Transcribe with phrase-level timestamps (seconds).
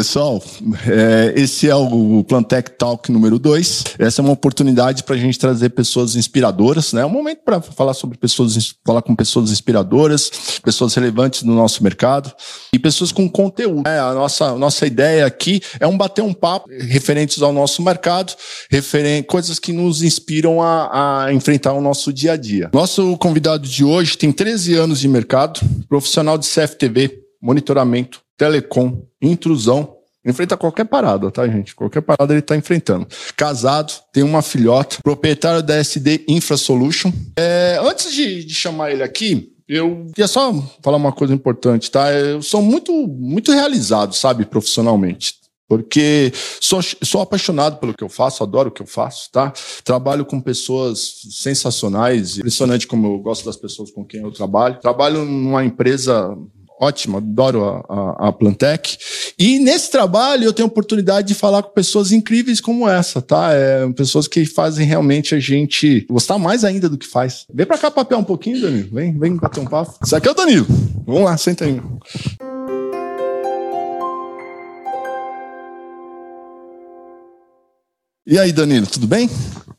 [0.00, 0.42] Pessoal,
[0.88, 3.84] é, esse é o Plantec Talk número 2.
[3.98, 7.02] Essa é uma oportunidade para a gente trazer pessoas inspiradoras, né?
[7.02, 10.30] É um momento para falar sobre pessoas, falar com pessoas inspiradoras,
[10.64, 12.32] pessoas relevantes no nosso mercado
[12.72, 13.82] e pessoas com conteúdo.
[13.84, 14.00] Né?
[14.00, 18.32] A nossa, nossa ideia aqui é um bater um papo referentes ao nosso mercado,
[18.70, 22.70] referente, coisas que nos inspiram a, a enfrentar o nosso dia a dia.
[22.72, 29.96] Nosso convidado de hoje tem 13 anos de mercado, profissional de CFTV, monitoramento, telecom, intrusão,
[30.24, 31.74] enfrenta qualquer parada, tá, gente?
[31.74, 33.06] Qualquer parada ele tá enfrentando.
[33.36, 37.12] Casado, tem uma filhota, proprietário da SD Infra Solution.
[37.38, 42.10] É, antes de, de chamar ele aqui, eu queria só falar uma coisa importante, tá?
[42.14, 45.34] Eu sou muito, muito realizado, sabe, profissionalmente.
[45.68, 49.52] Porque sou, sou apaixonado pelo que eu faço, adoro o que eu faço, tá?
[49.84, 54.80] Trabalho com pessoas sensacionais, impressionante como eu gosto das pessoas com quem eu trabalho.
[54.80, 56.34] Trabalho numa empresa
[56.80, 58.96] ótima, adoro a, a, a, Plantec.
[59.38, 63.52] E nesse trabalho eu tenho a oportunidade de falar com pessoas incríveis como essa, tá?
[63.52, 67.44] É, pessoas que fazem realmente a gente gostar mais ainda do que faz.
[67.52, 68.88] Vem pra cá papel um pouquinho, Danilo.
[68.92, 69.94] Vem, vem bater um papo.
[70.02, 70.66] Isso aqui é o Danilo.
[71.06, 71.80] Vamos lá, senta aí.
[78.26, 79.28] E aí, Danilo, tudo bem?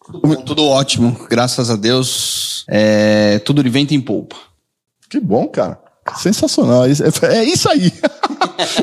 [0.05, 2.66] Tudo, bom, tudo ótimo, graças a Deus.
[2.67, 4.35] É, tudo de vento em polpa.
[5.09, 5.91] Que bom, cara.
[6.17, 6.85] Sensacional.
[6.85, 7.91] É isso aí.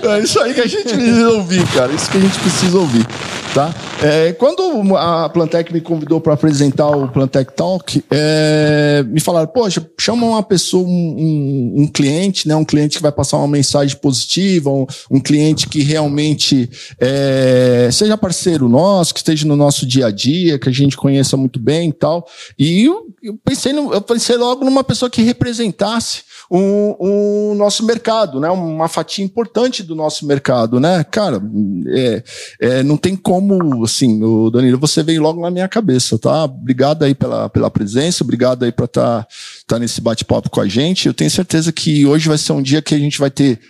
[0.02, 1.92] É isso aí que a gente precisa ouvir, cara.
[1.92, 3.06] Isso que a gente precisa ouvir.
[3.54, 3.74] Tá?
[4.02, 9.84] É, quando a Plantec me convidou para apresentar o Plantec Talk, é, me falaram, poxa,
[9.98, 12.54] chama uma pessoa, um, um, um, cliente, né?
[12.54, 16.68] Um cliente que vai passar uma mensagem positiva, um, um cliente que realmente
[17.00, 21.36] é, seja parceiro nosso, que esteja no nosso dia a dia, que a gente conheça
[21.36, 22.26] muito bem e tal.
[22.58, 27.84] E eu, eu pensei, no, eu pensei logo numa pessoa que representasse o, o nosso
[27.84, 28.48] mercado, né?
[28.48, 31.04] Uma fatia importante do nosso mercado, né?
[31.04, 31.42] Cara,
[31.88, 32.22] é,
[32.60, 36.44] é, não tem como, assim, o Danilo, você veio logo na minha cabeça, tá?
[36.44, 39.28] Obrigado aí pela, pela presença, obrigado aí para estar tá,
[39.66, 41.06] tá nesse bate-papo com a gente.
[41.06, 43.60] Eu tenho certeza que hoje vai ser um dia que a gente vai ter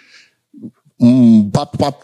[1.00, 1.50] um,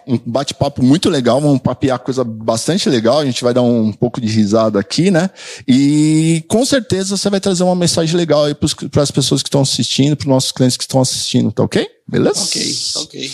[0.06, 4.21] um bate-papo muito legal, vamos papear coisa bastante legal, a gente vai dar um, pouco
[4.21, 5.31] de risada aqui, né?
[5.66, 9.62] E com certeza você vai trazer uma mensagem legal aí para as pessoas que estão
[9.62, 11.88] assistindo, para os nossos clientes que estão assistindo, tá ok?
[12.06, 12.41] Beleza?
[12.41, 13.31] Ok, tá ok.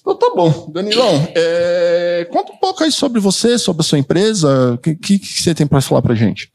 [0.00, 0.70] Então tá bom.
[0.72, 5.18] Danilão, é, conta um pouco aí sobre você, sobre a sua empresa, o que, que,
[5.18, 6.52] que você tem para falar para gente?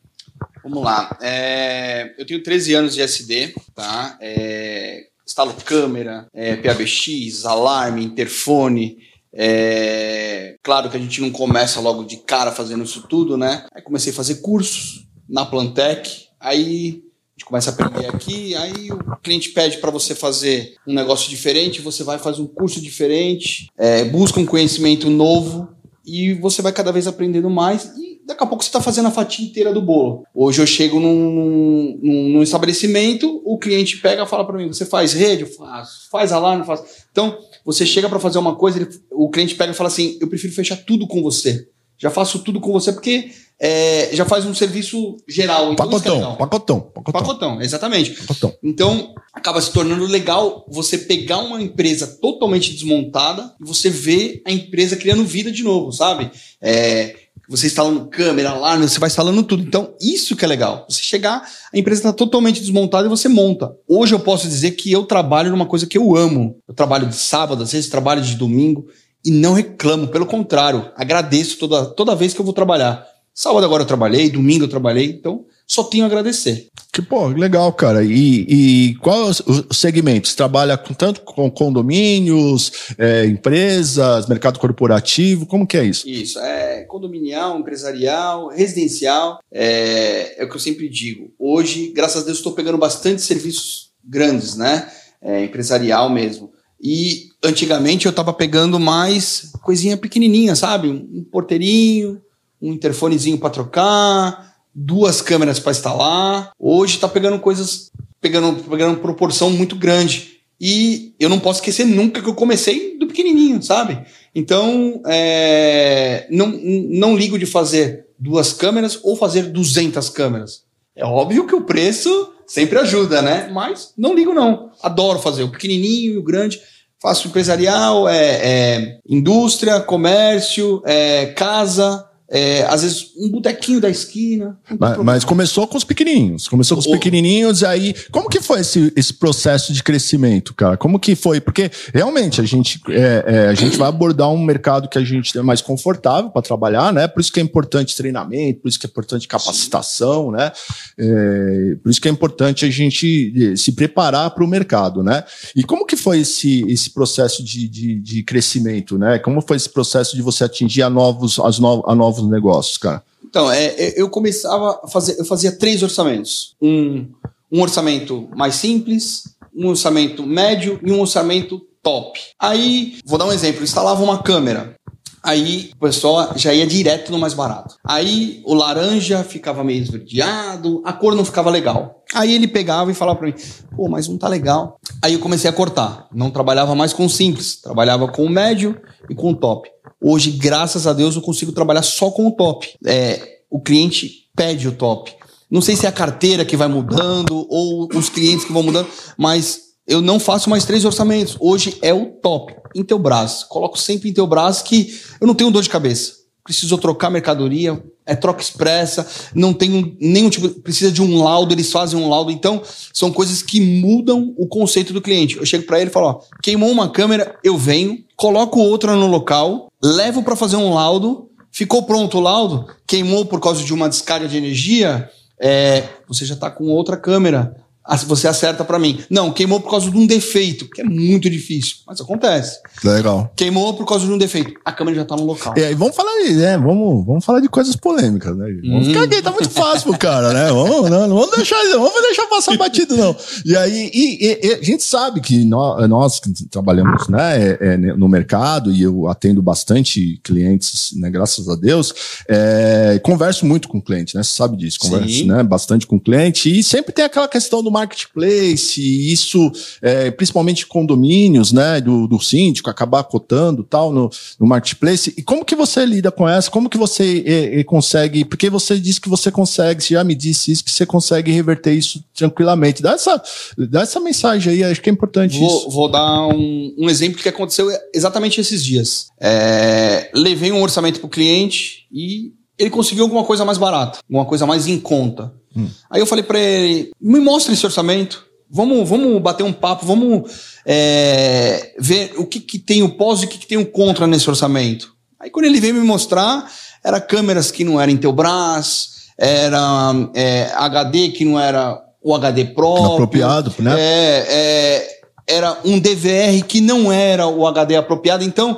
[0.68, 1.18] Vamos lá.
[1.22, 4.18] É, eu tenho 13 anos de SD, tá?
[4.22, 8.98] É, instalo câmera, é, PABX, alarme, interfone.
[9.34, 13.66] É, claro que a gente não começa logo de cara fazendo isso tudo, né?
[13.74, 16.28] Aí comecei a fazer cursos na Plantec.
[16.38, 17.02] Aí
[17.36, 21.30] a gente começa a aprender aqui, aí o cliente pede para você fazer um negócio
[21.30, 25.70] diferente, você vai fazer um curso diferente, é, busca um conhecimento novo
[26.06, 27.92] e você vai cada vez aprendendo mais
[28.28, 30.26] daqui a pouco você está fazendo a fatia inteira do bolo.
[30.36, 34.86] Hoje eu chego num, num, num estabelecimento, o cliente pega e fala para mim: você
[34.86, 35.44] faz rede?
[35.44, 36.10] Eu faço.
[36.12, 36.66] Faz alarme?
[36.66, 36.84] Faço.
[37.10, 40.28] Então, você chega para fazer uma coisa, ele, o cliente pega e fala assim: eu
[40.28, 41.68] prefiro fechar tudo com você.
[41.98, 45.72] Já faço tudo com você porque é, já faz um serviço geral.
[45.72, 47.22] Então pacotão, é pacotão, pacotão.
[47.22, 48.12] Pacotão, exatamente.
[48.12, 48.54] Pacotão.
[48.62, 54.52] Então, acaba se tornando legal você pegar uma empresa totalmente desmontada e você ver a
[54.52, 56.30] empresa criando vida de novo, sabe?
[56.62, 59.64] É, você instalando câmera, alarme, você vai instalando tudo.
[59.64, 60.86] Então, isso que é legal.
[60.90, 63.74] Você chegar, a empresa está totalmente desmontada e você monta.
[63.88, 66.58] Hoje eu posso dizer que eu trabalho numa coisa que eu amo.
[66.68, 68.88] Eu trabalho de sábado, às vezes trabalho de domingo
[69.24, 70.08] e não reclamo.
[70.08, 73.06] Pelo contrário, agradeço toda, toda vez que eu vou trabalhar.
[73.34, 76.70] Sábado agora eu trabalhei, domingo eu trabalhei, então só tenho a agradecer.
[76.94, 78.04] Que pô, legal, cara.
[78.04, 80.34] E, e qual os segmentos?
[80.34, 85.46] Trabalha com tanto com condomínios, é, empresas, mercado corporativo?
[85.46, 86.08] Como que é isso?
[86.08, 89.40] Isso, é condominial, empresarial, residencial.
[89.52, 91.34] É, é o que eu sempre digo.
[91.38, 94.90] Hoje, graças a Deus, estou pegando bastante serviços grandes, né?
[95.22, 96.52] É, empresarial mesmo.
[96.82, 100.88] E antigamente eu estava pegando mais coisinha pequenininha, sabe?
[100.88, 102.22] Um porteirinho,
[102.62, 104.47] um interfonezinho para trocar
[104.80, 106.52] duas câmeras para instalar.
[106.60, 107.92] Hoje está pegando coisas,
[108.22, 110.38] pegando, pegando proporção muito grande.
[110.62, 114.06] E eu não posso esquecer nunca que eu comecei do pequenininho, sabe?
[114.36, 120.64] Então, é, não, não ligo de fazer duas câmeras ou fazer 200 câmeras.
[120.96, 123.50] É óbvio que o preço sempre ajuda, né?
[123.52, 124.72] Mas não ligo não.
[124.82, 126.60] Adoro fazer o pequenininho e o grande.
[127.00, 134.58] Faço empresarial, é, é indústria, comércio, é, casa, é, às vezes um botequinho da esquina.
[134.78, 138.92] Mas, mas, começou com os pequenininhos, começou com os pequenininhos, aí como que foi esse,
[138.96, 140.76] esse processo de crescimento, cara?
[140.76, 141.40] Como que foi?
[141.40, 145.38] Porque realmente a gente, é, é, a gente vai abordar um mercado que a gente
[145.38, 147.08] é mais confortável para trabalhar, né?
[147.08, 150.52] Por isso que é importante treinamento, por isso que é importante capacitação, né?
[150.98, 155.24] É, por isso que é importante a gente se preparar para o mercado, né?
[155.56, 159.18] E como que foi esse, esse processo de, de, de crescimento, né?
[159.20, 162.78] Como foi esse processo de você atingir a novos, as no, a novos novos negócios,
[162.78, 163.04] cara?
[163.24, 166.56] Então, é, é, eu começava a fazer, eu fazia três orçamentos.
[166.62, 167.08] Um,
[167.52, 169.24] um orçamento mais simples,
[169.56, 172.20] um orçamento médio e um orçamento top.
[172.40, 174.76] Aí, vou dar um exemplo, instalava uma câmera.
[175.24, 177.76] Aí o pessoal já ia direto no mais barato.
[177.84, 182.06] Aí o laranja ficava meio esverdeado, a cor não ficava legal.
[182.14, 183.34] Aí ele pegava e falava para mim:
[183.76, 184.80] pô, mas não tá legal.
[185.02, 186.08] Aí eu comecei a cortar.
[186.14, 188.80] Não trabalhava mais com simples, trabalhava com o médio
[189.10, 189.70] e com o top.
[190.02, 192.70] Hoje, graças a Deus, eu consigo trabalhar só com o top.
[192.86, 195.14] É, o cliente pede o top.
[195.50, 198.88] Não sei se é a carteira que vai mudando ou os clientes que vão mudando,
[199.18, 201.38] mas eu não faço mais três orçamentos.
[201.40, 202.54] Hoje é o top.
[202.76, 203.48] Em teu braço.
[203.48, 206.18] Coloco sempre em teu braço que eu não tenho dor de cabeça.
[206.44, 209.06] Preciso trocar mercadoria, é troca expressa,
[209.36, 212.32] não tenho nenhum tipo, precisa de um laudo, eles fazem um laudo.
[212.32, 212.62] Então,
[212.94, 215.36] são coisas que mudam o conceito do cliente.
[215.36, 219.08] Eu chego para ele e falo: ó, queimou uma câmera, eu venho, coloco outra no
[219.08, 223.90] local, levo para fazer um laudo, ficou pronto o laudo, queimou por causa de uma
[223.90, 225.10] descarga de energia,
[225.40, 227.56] é, você já está com outra câmera
[228.06, 229.00] você acerta para mim.
[229.10, 232.60] Não, queimou por causa de um defeito, que é muito difícil, mas acontece.
[232.84, 233.32] Legal.
[233.36, 234.54] Queimou por causa de um defeito.
[234.66, 235.54] A câmera já tá no local.
[235.58, 236.58] E aí, vamos falar aí, né?
[236.58, 238.46] Vamos, vamos falar de coisas polêmicas, né?
[238.64, 238.92] Vamos hum.
[238.92, 240.52] ficar aqui, tá muito fácil pro cara, né?
[240.52, 243.16] Vamos, não, não vamos deixar, não vamos deixar passar batido, não.
[243.46, 247.58] E aí, e, e, e, a gente sabe que nós, nós que trabalhamos né, é,
[247.62, 251.94] é, no mercado, e eu atendo bastante clientes, né, graças a Deus,
[252.28, 254.24] é, converso muito com cliente, né?
[254.24, 258.82] Você sabe disso, converso né, bastante com cliente, e sempre tem aquela questão do marketplace,
[259.12, 259.52] isso,
[259.82, 264.10] é, principalmente condomínios, né, do, do síndico, acabar cotando tal no,
[264.40, 265.14] no marketplace.
[265.18, 266.50] E como que você lida com essa?
[266.50, 268.26] Como que você é, é, consegue?
[268.26, 271.74] Porque você disse que você consegue, você já me disse isso, que você consegue reverter
[271.74, 272.82] isso tranquilamente.
[272.82, 273.22] Dá essa,
[273.58, 275.70] dá essa mensagem aí, acho que é importante vou, isso.
[275.70, 279.08] Vou dar um, um exemplo que aconteceu exatamente esses dias.
[279.20, 284.26] É, levei um orçamento para o cliente e ele conseguiu alguma coisa mais barata, alguma
[284.26, 285.34] coisa mais em conta.
[285.58, 285.70] Hum.
[285.90, 288.26] Aí eu falei para ele: me mostra esse orçamento.
[288.50, 290.32] Vamos, vamos bater um papo, vamos
[290.66, 294.08] é, ver o que, que tem o pós e o que, que tem o contra
[294.08, 294.94] nesse orçamento.
[295.20, 296.50] Aí quando ele veio me mostrar,
[296.82, 302.94] era câmeras que não eram Intelbras, era é, HD que não era o HD próprio.
[302.94, 303.76] Apropriado, né?
[303.78, 308.24] É, é, era um DVR que não era o HD apropriado.
[308.24, 308.58] Então,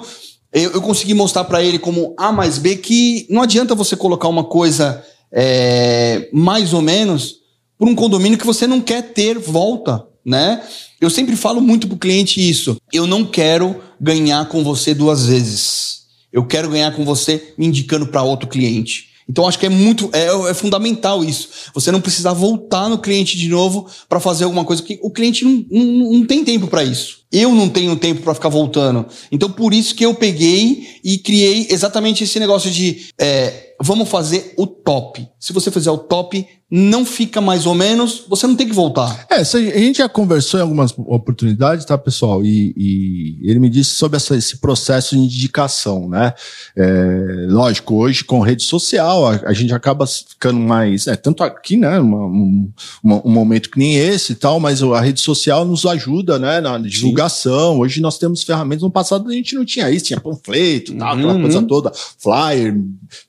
[0.53, 4.27] eu, eu consegui mostrar para ele como A mais B que não adianta você colocar
[4.27, 7.37] uma coisa é, mais ou menos
[7.77, 10.61] por um condomínio que você não quer ter volta, né?
[10.99, 12.75] Eu sempre falo muito pro cliente isso.
[12.91, 16.01] Eu não quero ganhar com você duas vezes.
[16.31, 19.09] Eu quero ganhar com você me indicando para outro cliente.
[19.29, 21.49] Então acho que é muito é, é, fundamental isso.
[21.73, 25.45] Você não precisar voltar no cliente de novo para fazer alguma coisa que o cliente
[25.45, 27.19] não, não, não tem tempo para isso.
[27.31, 29.05] Eu não tenho tempo para ficar voltando.
[29.31, 34.53] Então por isso que eu peguei e criei exatamente esse negócio de é, vamos fazer
[34.57, 35.27] o top.
[35.39, 39.25] Se você fizer o top, não fica mais ou menos, você não tem que voltar.
[39.31, 42.43] É, a gente já conversou em algumas oportunidades, tá, pessoal?
[42.45, 46.31] E, e ele me disse sobre essa, esse processo de indicação, né?
[46.77, 51.07] É, lógico, hoje com rede social, a, a gente acaba ficando mais.
[51.07, 51.99] É, tanto aqui, né?
[51.99, 52.71] Uma, um,
[53.03, 56.61] um, momento que nem esse e tal, mas a rede social nos ajuda, né?
[56.61, 57.73] Na divulgação.
[57.73, 57.79] Sim.
[57.79, 58.83] Hoje nós temos ferramentas.
[58.83, 61.19] No passado a gente não tinha isso, tinha panfleto, tal, uhum.
[61.19, 62.77] aquela coisa toda, flyer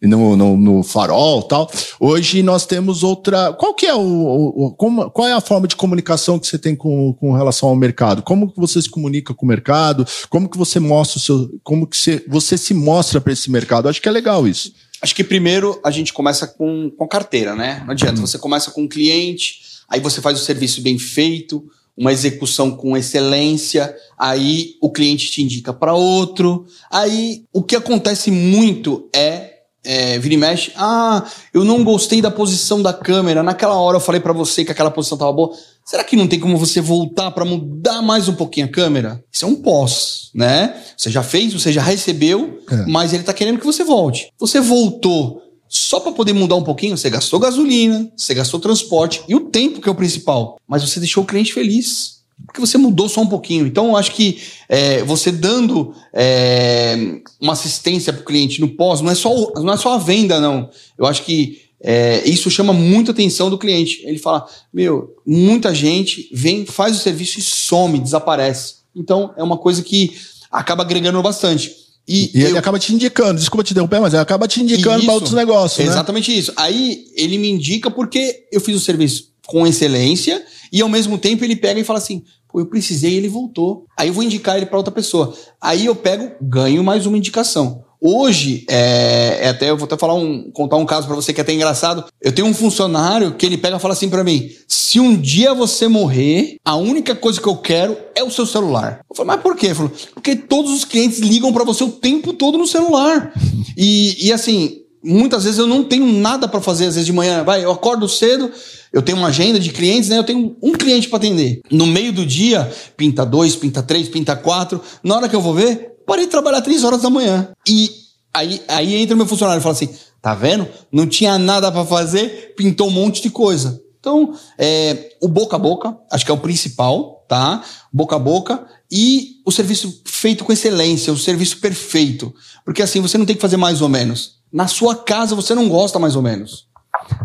[0.02, 1.70] no, no, no farol tal.
[1.98, 3.52] Hoje nós temos outra.
[3.52, 6.74] Qual que é o, o, como, qual é a forma de comunicação que você tem
[6.74, 8.22] com, com relação ao mercado?
[8.22, 10.06] Como que você se comunica com o mercado?
[10.30, 13.88] Como que você mostra o seu, como que você, você se mostra para esse mercado?
[13.88, 14.72] Acho que é legal isso.
[15.02, 17.82] Acho que primeiro a gente começa com, com carteira, né?
[17.84, 18.20] Não adianta.
[18.20, 18.26] Hum.
[18.26, 21.64] Você começa com um cliente, aí você faz o serviço bem feito,
[21.96, 26.66] uma execução com excelência, aí o cliente te indica para outro.
[26.90, 29.49] Aí o que acontece muito é
[29.84, 34.00] é, vira e mexe, ah, eu não gostei da posição da câmera, naquela hora eu
[34.00, 35.52] falei para você que aquela posição tava boa.
[35.84, 39.24] Será que não tem como você voltar para mudar mais um pouquinho a câmera?
[39.32, 40.74] Isso é um pós, né?
[40.96, 42.86] Você já fez, você já recebeu, é.
[42.86, 44.30] mas ele tá querendo que você volte.
[44.38, 49.34] Você voltou só para poder mudar um pouquinho, você gastou gasolina, você gastou transporte e
[49.34, 52.19] o tempo que é o principal, mas você deixou o cliente feliz.
[52.46, 53.66] Porque você mudou só um pouquinho.
[53.66, 59.00] Então, eu acho que é, você dando é, uma assistência para o cliente no pós,
[59.00, 60.68] não é, só, não é só a venda, não.
[60.98, 64.02] Eu acho que é, isso chama muita atenção do cliente.
[64.04, 68.80] Ele fala: Meu, muita gente vem, faz o serviço e some, desaparece.
[68.94, 70.14] Então, é uma coisa que
[70.50, 71.72] acaba agregando bastante.
[72.08, 72.48] E, e eu...
[72.48, 75.84] ele acaba te indicando, desculpa te derrubar, mas ele acaba te indicando para outros negócios.
[75.84, 75.92] Né?
[75.92, 76.52] Exatamente isso.
[76.56, 81.44] Aí ele me indica porque eu fiz o serviço com excelência e ao mesmo tempo
[81.44, 83.84] ele pega e fala assim: pô, eu precisei ele voltou.
[83.96, 85.34] Aí eu vou indicar ele para outra pessoa.
[85.60, 87.84] Aí eu pego, ganho mais uma indicação.
[88.00, 91.40] Hoje, é, é, até eu vou até falar um, contar um caso para você que
[91.40, 92.04] é até engraçado.
[92.18, 95.52] Eu tenho um funcionário que ele pega e fala assim para mim: se um dia
[95.52, 99.00] você morrer, a única coisa que eu quero é o seu celular.
[99.10, 99.66] Eu falo, mas por quê?
[99.66, 103.34] Ele falou, porque todos os clientes ligam para você o tempo todo no celular.
[103.76, 107.42] E, e assim, muitas vezes eu não tenho nada para fazer, às vezes de manhã,
[107.42, 108.50] vai, eu acordo cedo,
[108.92, 110.18] eu tenho uma agenda de clientes, né?
[110.18, 111.60] Eu tenho um cliente para atender.
[111.70, 114.80] No meio do dia, pinta dois, pinta três, pinta quatro.
[115.02, 117.48] Na hora que eu vou ver, parei de trabalhar três horas da manhã.
[117.68, 117.90] E
[118.34, 119.90] aí, aí entra o meu funcionário e fala assim:
[120.20, 120.66] tá vendo?
[120.90, 123.80] Não tinha nada para fazer, pintou um monte de coisa.
[124.00, 127.62] Então, é, o boca a boca, acho que é o principal, tá?
[127.92, 132.34] Boca a boca e o serviço feito com excelência, o serviço perfeito.
[132.64, 134.39] Porque assim, você não tem que fazer mais ou menos.
[134.52, 136.66] Na sua casa você não gosta mais ou menos.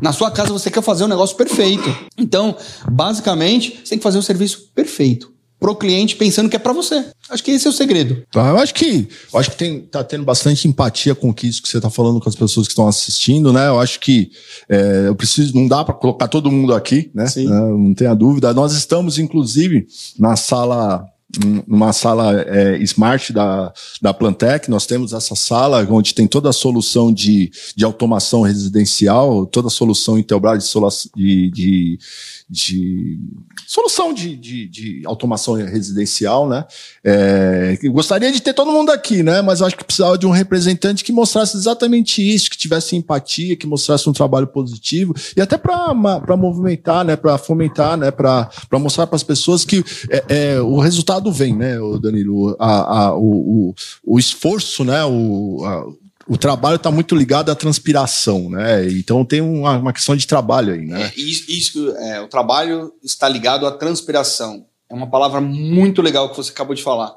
[0.01, 1.95] Na sua casa você quer fazer um negócio perfeito.
[2.17, 2.55] Então,
[2.91, 7.05] basicamente, você tem que fazer um serviço perfeito pro cliente pensando que é para você.
[7.29, 8.23] Acho que esse é o segredo.
[8.31, 11.67] Tá, eu acho que eu acho que tem, tá tendo bastante empatia com isso que
[11.67, 13.67] você tá falando com as pessoas que estão assistindo, né?
[13.67, 14.29] Eu acho que
[14.69, 17.25] é, eu preciso, não dá para colocar todo mundo aqui, né?
[17.27, 17.47] Sim.
[17.47, 18.53] É, não tenha dúvida.
[18.53, 19.87] Nós estamos, inclusive,
[20.19, 21.03] na sala
[21.39, 26.53] numa sala é, smart da, da Plantec, nós temos essa sala onde tem toda a
[26.53, 30.71] solução de, de automação residencial, toda a solução Intelbras de,
[31.15, 31.99] de, de
[33.65, 36.65] solução de, de, de, automação residencial, né?
[37.03, 39.41] É, gostaria de ter todo mundo aqui, né?
[39.41, 43.65] Mas acho que precisava de um representante que mostrasse exatamente isso, que tivesse empatia, que
[43.65, 45.93] mostrasse um trabalho positivo e até para
[46.37, 47.15] movimentar, né?
[47.15, 48.11] Para fomentar, né?
[48.11, 52.55] Para mostrar para as pessoas que é, é, o resultado vem, né, Danilo?
[52.59, 53.75] A, a, o, o,
[54.05, 55.03] o esforço, né?
[55.03, 58.87] O, a, o trabalho está muito ligado à transpiração, né?
[58.89, 61.03] Então tem uma, uma questão de trabalho aí, né?
[61.03, 64.65] É, isso, isso é, o trabalho está ligado à transpiração.
[64.89, 67.13] É uma palavra muito legal que você acabou de falar.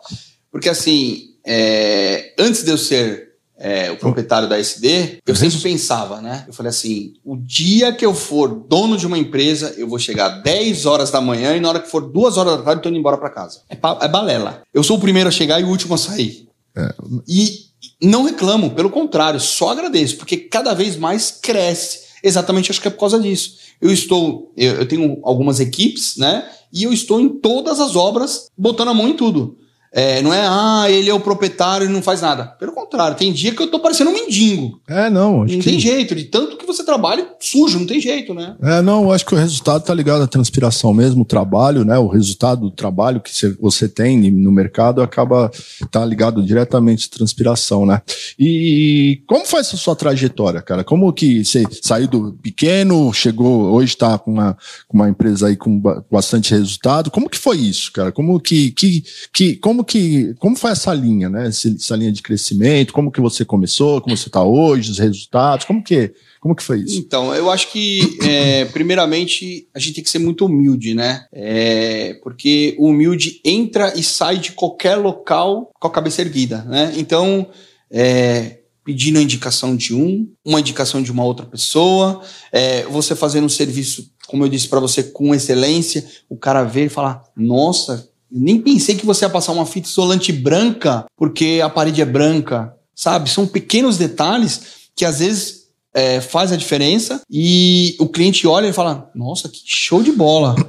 [0.51, 6.21] Porque assim, é, antes de eu ser é, o proprietário da SD, eu sempre pensava,
[6.21, 6.45] né?
[6.47, 10.29] Eu falei assim: o dia que eu for dono de uma empresa, eu vou chegar
[10.43, 12.89] 10 horas da manhã e na hora que for 2 horas da tarde, eu tô
[12.91, 13.63] indo embora para casa.
[13.69, 14.63] É, é balela.
[14.73, 16.49] Eu sou o primeiro a chegar e o último a sair.
[16.77, 16.95] É.
[17.27, 17.68] E
[18.03, 22.09] não reclamo, pelo contrário, só agradeço, porque cada vez mais cresce.
[22.23, 23.57] Exatamente, acho que é por causa disso.
[23.81, 26.49] Eu estou, eu, eu tenho algumas equipes, né?
[26.73, 29.57] E eu estou em todas as obras, botando a mão em tudo.
[29.93, 32.45] É, não é, ah, ele é o proprietário e não faz nada.
[32.45, 34.81] Pelo contrário, tem dia que eu tô parecendo um mendigo.
[34.87, 35.43] É, não.
[35.43, 35.71] Acho não que...
[35.71, 38.55] tem jeito, de tanto que você trabalha sujo, não tem jeito, né?
[38.63, 41.99] É, não, acho que o resultado tá ligado à transpiração mesmo, o trabalho, né?
[41.99, 45.51] O resultado do trabalho que você tem no mercado acaba
[45.91, 48.03] tá ligado diretamente à transpiração, né?
[48.39, 50.85] E como foi essa sua trajetória, cara?
[50.85, 55.57] Como que você saiu do pequeno, chegou, hoje tá com uma, com uma empresa aí
[55.57, 55.81] com
[56.11, 57.11] bastante resultado?
[57.11, 58.13] Como que foi isso, cara?
[58.13, 59.03] Como que, que,
[59.33, 61.49] que como como que como foi essa linha, né?
[61.49, 65.83] Essa linha de crescimento, como que você começou, como você está hoje, os resultados, como
[65.83, 66.99] que como que foi isso?
[66.99, 71.27] Então, eu acho que é, primeiramente a gente tem que ser muito humilde, né?
[71.33, 76.93] É, porque o humilde entra e sai de qualquer local com a cabeça erguida, né?
[76.97, 77.49] Então,
[77.91, 82.21] é, pedindo a indicação de um, uma indicação de uma outra pessoa,
[82.51, 86.87] é, você fazendo um serviço, como eu disse para você, com excelência, o cara vê
[86.87, 91.69] e fala: Nossa, nem pensei que você ia passar uma fita isolante branca porque a
[91.71, 93.31] parede é branca, sabe?
[93.31, 94.61] São pequenos detalhes
[94.95, 99.63] que às vezes é, faz a diferença e o cliente olha e fala: Nossa, que
[99.65, 100.55] show de bola!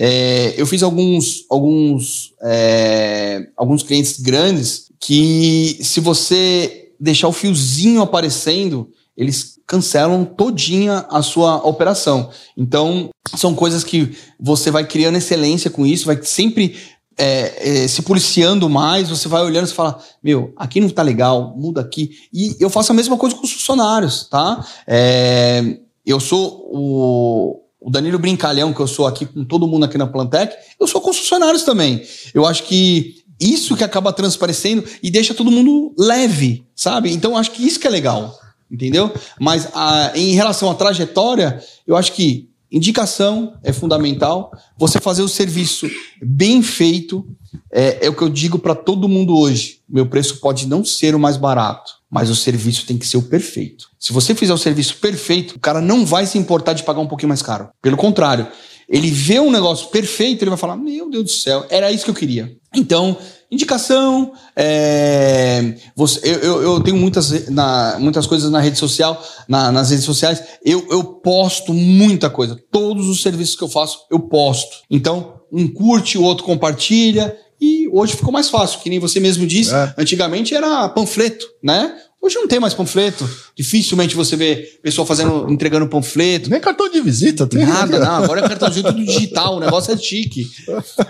[0.00, 8.00] É, eu fiz alguns, alguns, é, alguns clientes grandes que se você deixar o fiozinho
[8.00, 12.30] aparecendo, eles cancelam todinha a sua operação.
[12.56, 16.76] Então, são coisas que você vai criando excelência com isso, vai sempre
[17.18, 21.54] é, é, se policiando mais, você vai olhando e fala, meu, aqui não tá legal,
[21.56, 22.12] muda aqui.
[22.32, 24.64] E eu faço a mesma coisa com os funcionários, tá?
[24.86, 29.98] É, eu sou o, o Danilo Brincalhão, que eu sou aqui com todo mundo aqui
[29.98, 32.02] na Plantec, eu sou com os funcionários também.
[32.32, 37.12] Eu acho que isso que acaba transparecendo e deixa todo mundo leve, sabe?
[37.12, 38.38] Então acho que isso que é legal,
[38.70, 39.12] entendeu?
[39.40, 44.52] Mas a, em relação à trajetória, eu acho que indicação é fundamental.
[44.76, 45.88] Você fazer o serviço
[46.22, 47.26] bem feito
[47.72, 49.80] é, é o que eu digo para todo mundo hoje.
[49.88, 53.22] Meu preço pode não ser o mais barato, mas o serviço tem que ser o
[53.22, 53.88] perfeito.
[53.98, 57.06] Se você fizer o serviço perfeito, o cara não vai se importar de pagar um
[57.06, 57.68] pouquinho mais caro.
[57.80, 58.46] Pelo contrário,
[58.88, 62.10] ele vê um negócio perfeito, ele vai falar: Meu Deus do céu, era isso que
[62.10, 62.56] eu queria.
[62.74, 63.16] Então,
[63.50, 69.72] indicação, é, você, eu, eu, eu, tenho muitas, na, muitas coisas na rede social, na,
[69.72, 72.58] nas redes sociais, eu, eu posto muita coisa.
[72.70, 74.78] Todos os serviços que eu faço, eu posto.
[74.90, 77.36] Então, um curte, o outro compartilha.
[77.60, 79.74] E hoje ficou mais fácil, que nem você mesmo disse.
[79.74, 79.94] É.
[79.98, 81.96] Antigamente era panfleto, né?
[82.20, 83.28] Hoje não tem mais panfleto.
[83.56, 86.50] Dificilmente você vê pessoa fazendo, entregando panfleto.
[86.50, 87.64] Nem cartão de visita tem.
[87.64, 88.24] Nada, não.
[88.24, 90.50] Agora é cartãozinho tudo digital, o negócio é chique.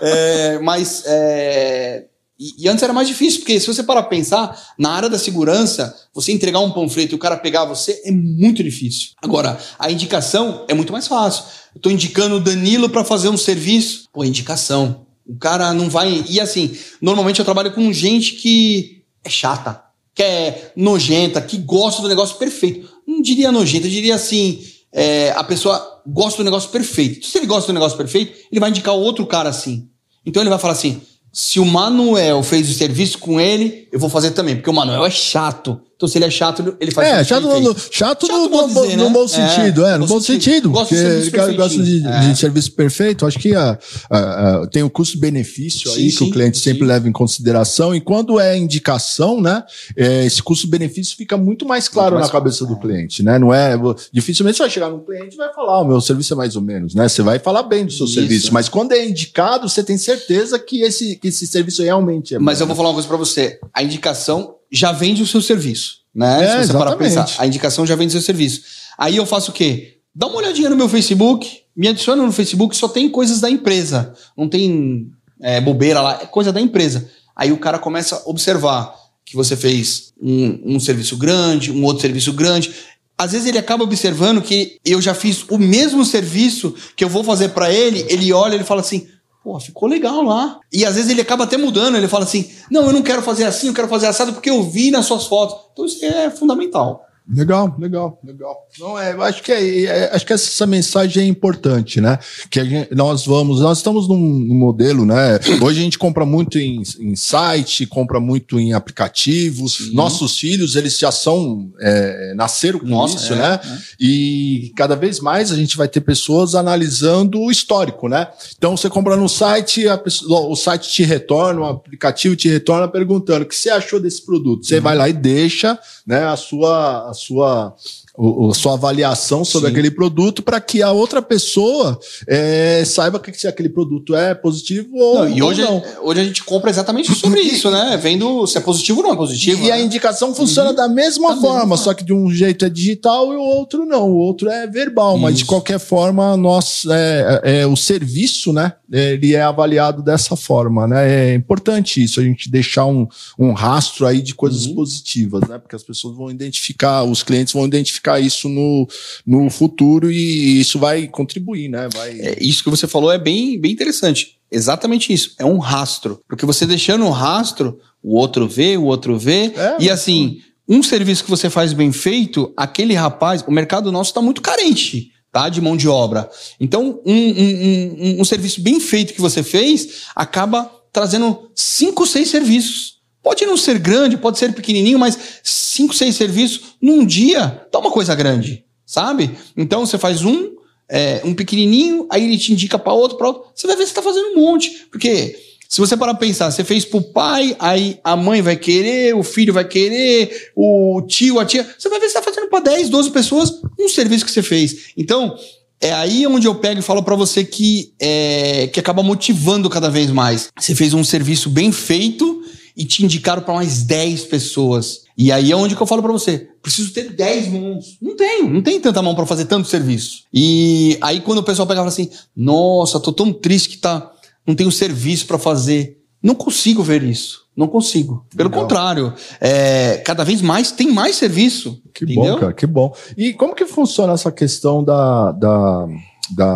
[0.01, 1.03] É, mas.
[1.07, 2.05] É,
[2.39, 5.19] e, e, antes era mais difícil, porque se você parar pra pensar, na área da
[5.19, 9.11] segurança, você entregar um panfleto e o cara pegar você é muito difícil.
[9.21, 11.45] Agora, a indicação é muito mais fácil.
[11.75, 14.09] Eu tô indicando o Danilo para fazer um serviço.
[14.13, 15.07] Pô, indicação.
[15.27, 16.25] O cara não vai.
[16.29, 19.88] E assim, normalmente eu trabalho com gente que é chata
[20.19, 22.89] que é nojenta, que gosta do negócio perfeito.
[23.07, 24.61] Não diria nojenta, eu diria assim:
[24.93, 27.25] é, a pessoa gosta do negócio perfeito.
[27.25, 29.89] Se ele gosta do negócio perfeito, ele vai indicar outro cara assim.
[30.27, 31.01] Então ele vai falar assim:
[31.33, 35.07] se o Manuel fez o serviço com ele, eu vou fazer também, porque o Manuel
[35.07, 35.81] é chato.
[35.99, 38.97] Então, se ele é chato, ele faz É, chato, no, chato, chato no, no, dizer,
[38.97, 39.11] no, né?
[39.11, 40.45] bom sentido, é, é no bom sentido.
[40.45, 42.21] sentido porque ele gosta de, é.
[42.21, 43.27] de, serviço perfeito.
[43.27, 43.77] Acho que a,
[44.09, 44.19] a,
[44.63, 46.71] a tem o custo-benefício aí sim, que o cliente sim.
[46.71, 47.97] sempre leva em consideração.
[47.97, 49.65] E quando é indicação, né,
[49.97, 52.75] é, esse custo-benefício fica muito mais claro muito mais na cabeça claro.
[52.77, 53.37] do cliente, né?
[53.37, 53.75] Não é.
[54.13, 56.63] Dificilmente você vai chegar no cliente e vai falar, o meu serviço é mais ou
[56.63, 57.09] menos, né?
[57.09, 58.15] Você vai falar bem do seu Isso.
[58.15, 58.55] serviço.
[58.55, 62.39] Mas quando é indicado, você tem certeza que esse, que esse serviço realmente é.
[62.39, 62.63] Mas bom.
[62.63, 63.59] eu vou falar uma coisa para você.
[63.75, 66.45] A indicação já vende o seu serviço, né?
[66.45, 68.63] É, Se você parar pensar, a indicação já vende o seu serviço.
[68.97, 69.99] Aí eu faço o quê?
[70.15, 74.13] Dá uma olhadinha no meu Facebook, me adiciona no Facebook, só tem coisas da empresa.
[74.37, 75.11] Não tem
[75.41, 77.09] é, bobeira lá, é coisa da empresa.
[77.37, 78.93] Aí o cara começa a observar
[79.25, 82.75] que você fez um, um serviço grande, um outro serviço grande.
[83.17, 87.23] Às vezes ele acaba observando que eu já fiz o mesmo serviço que eu vou
[87.23, 89.07] fazer para ele, ele olha e ele fala assim:
[89.49, 90.61] Pô, ficou legal lá.
[90.71, 93.45] E às vezes ele acaba até mudando, ele fala assim: não, eu não quero fazer
[93.45, 95.57] assim, eu quero fazer assado porque eu vi nas suas fotos.
[95.73, 97.08] Então isso é fundamental.
[97.31, 98.67] Legal, legal, legal.
[98.79, 102.19] Não é, acho que é, é, acho que essa mensagem é importante, né?
[102.51, 105.39] Que gente, nós vamos, nós estamos num, num, modelo, né?
[105.61, 109.93] Hoje a gente compra muito em, em site, compra muito em aplicativos.
[109.93, 113.61] Nossos filhos, eles já são é, nasceram com Nossa, isso, é, né?
[113.63, 113.79] É.
[114.01, 118.29] E cada vez mais a gente vai ter pessoas analisando o histórico, né?
[118.57, 123.45] Então você compra no site, pessoa, o site te retorna, o aplicativo te retorna perguntando
[123.45, 124.65] o que você achou desse produto.
[124.65, 124.83] Você uhum.
[124.83, 126.25] vai lá e deixa, né?
[126.25, 127.75] A sua a sua
[128.19, 129.75] o, sua avaliação sobre Sim.
[129.75, 134.97] aquele produto para que a outra pessoa é, saiba que se aquele produto é positivo
[134.97, 135.29] ou não.
[135.29, 135.81] E hoje, não.
[136.03, 137.97] hoje a gente compra exatamente sobre isso, né?
[138.03, 139.63] Vendo se é positivo ou não é positivo.
[139.63, 139.73] E né?
[139.73, 140.77] a indicação funciona uhum.
[140.77, 141.77] da mesma da forma, mesma.
[141.77, 144.11] só que de um jeito é digital e o outro não.
[144.11, 145.23] O outro é verbal, isso.
[145.23, 148.73] mas de qualquer forma, nós, é, é, é, o serviço, né?
[148.91, 151.31] Ele é avaliado dessa forma, né?
[151.31, 153.07] É importante isso, a gente deixar um,
[153.39, 154.75] um rastro aí de coisas uhum.
[154.75, 155.59] positivas, né?
[155.59, 158.87] Porque as pessoas vão identificar, os clientes vão identificar isso no,
[159.27, 161.89] no futuro e isso vai contribuir, né?
[161.93, 162.11] Vai...
[162.21, 164.39] É, isso que você falou é bem, bem interessante.
[164.51, 165.35] Exatamente isso.
[165.39, 166.21] É um rastro.
[166.29, 169.53] Porque você deixando um rastro, o outro vê, o outro vê.
[169.57, 174.11] É, e assim, um serviço que você faz bem feito, aquele rapaz, o mercado nosso
[174.11, 175.13] está muito carente.
[175.31, 176.29] Tá, de mão de obra.
[176.59, 182.31] Então, um, um, um, um serviço bem feito que você fez acaba trazendo cinco, seis
[182.31, 187.79] serviços Pode não ser grande, pode ser pequenininho, mas cinco, seis serviços num dia dá
[187.79, 189.31] uma coisa grande, sabe?
[189.57, 190.53] Então você faz um,
[190.89, 193.51] é, um pequenininho, aí ele te indica para outro, para outro.
[193.55, 195.37] Você vai ver se está fazendo um monte, porque
[195.69, 199.23] se você parar pra pensar, você fez pro pai, aí a mãe vai querer, o
[199.23, 201.69] filho vai querer, o tio, a tia.
[201.79, 204.93] Você vai ver se tá fazendo para 10, 12 pessoas um serviço que você fez.
[204.97, 205.37] Então,
[205.79, 209.91] é aí onde eu pego e falo para você que, é, que acaba motivando cada
[209.91, 210.49] vez mais.
[210.59, 212.38] Você fez um serviço bem feito
[212.79, 215.01] e te indicaram para mais 10 pessoas.
[215.17, 217.99] E aí é onde que eu falo para você, preciso ter 10 mãos.
[218.01, 220.23] Não tenho, não tem tanta mão para fazer tanto serviço.
[220.33, 224.13] E aí quando o pessoal pegava assim, nossa, tô tão triste que tá,
[224.47, 225.99] não tenho serviço para fazer.
[226.23, 227.48] Não consigo ver isso.
[227.59, 228.25] Não consigo.
[228.37, 228.63] Pelo Legal.
[228.63, 231.83] contrário, é, cada vez mais tem mais serviço.
[231.93, 232.35] Que entendeu?
[232.35, 232.95] bom, cara, que bom.
[233.17, 235.89] E como que funciona essa questão da, da
[236.31, 236.47] da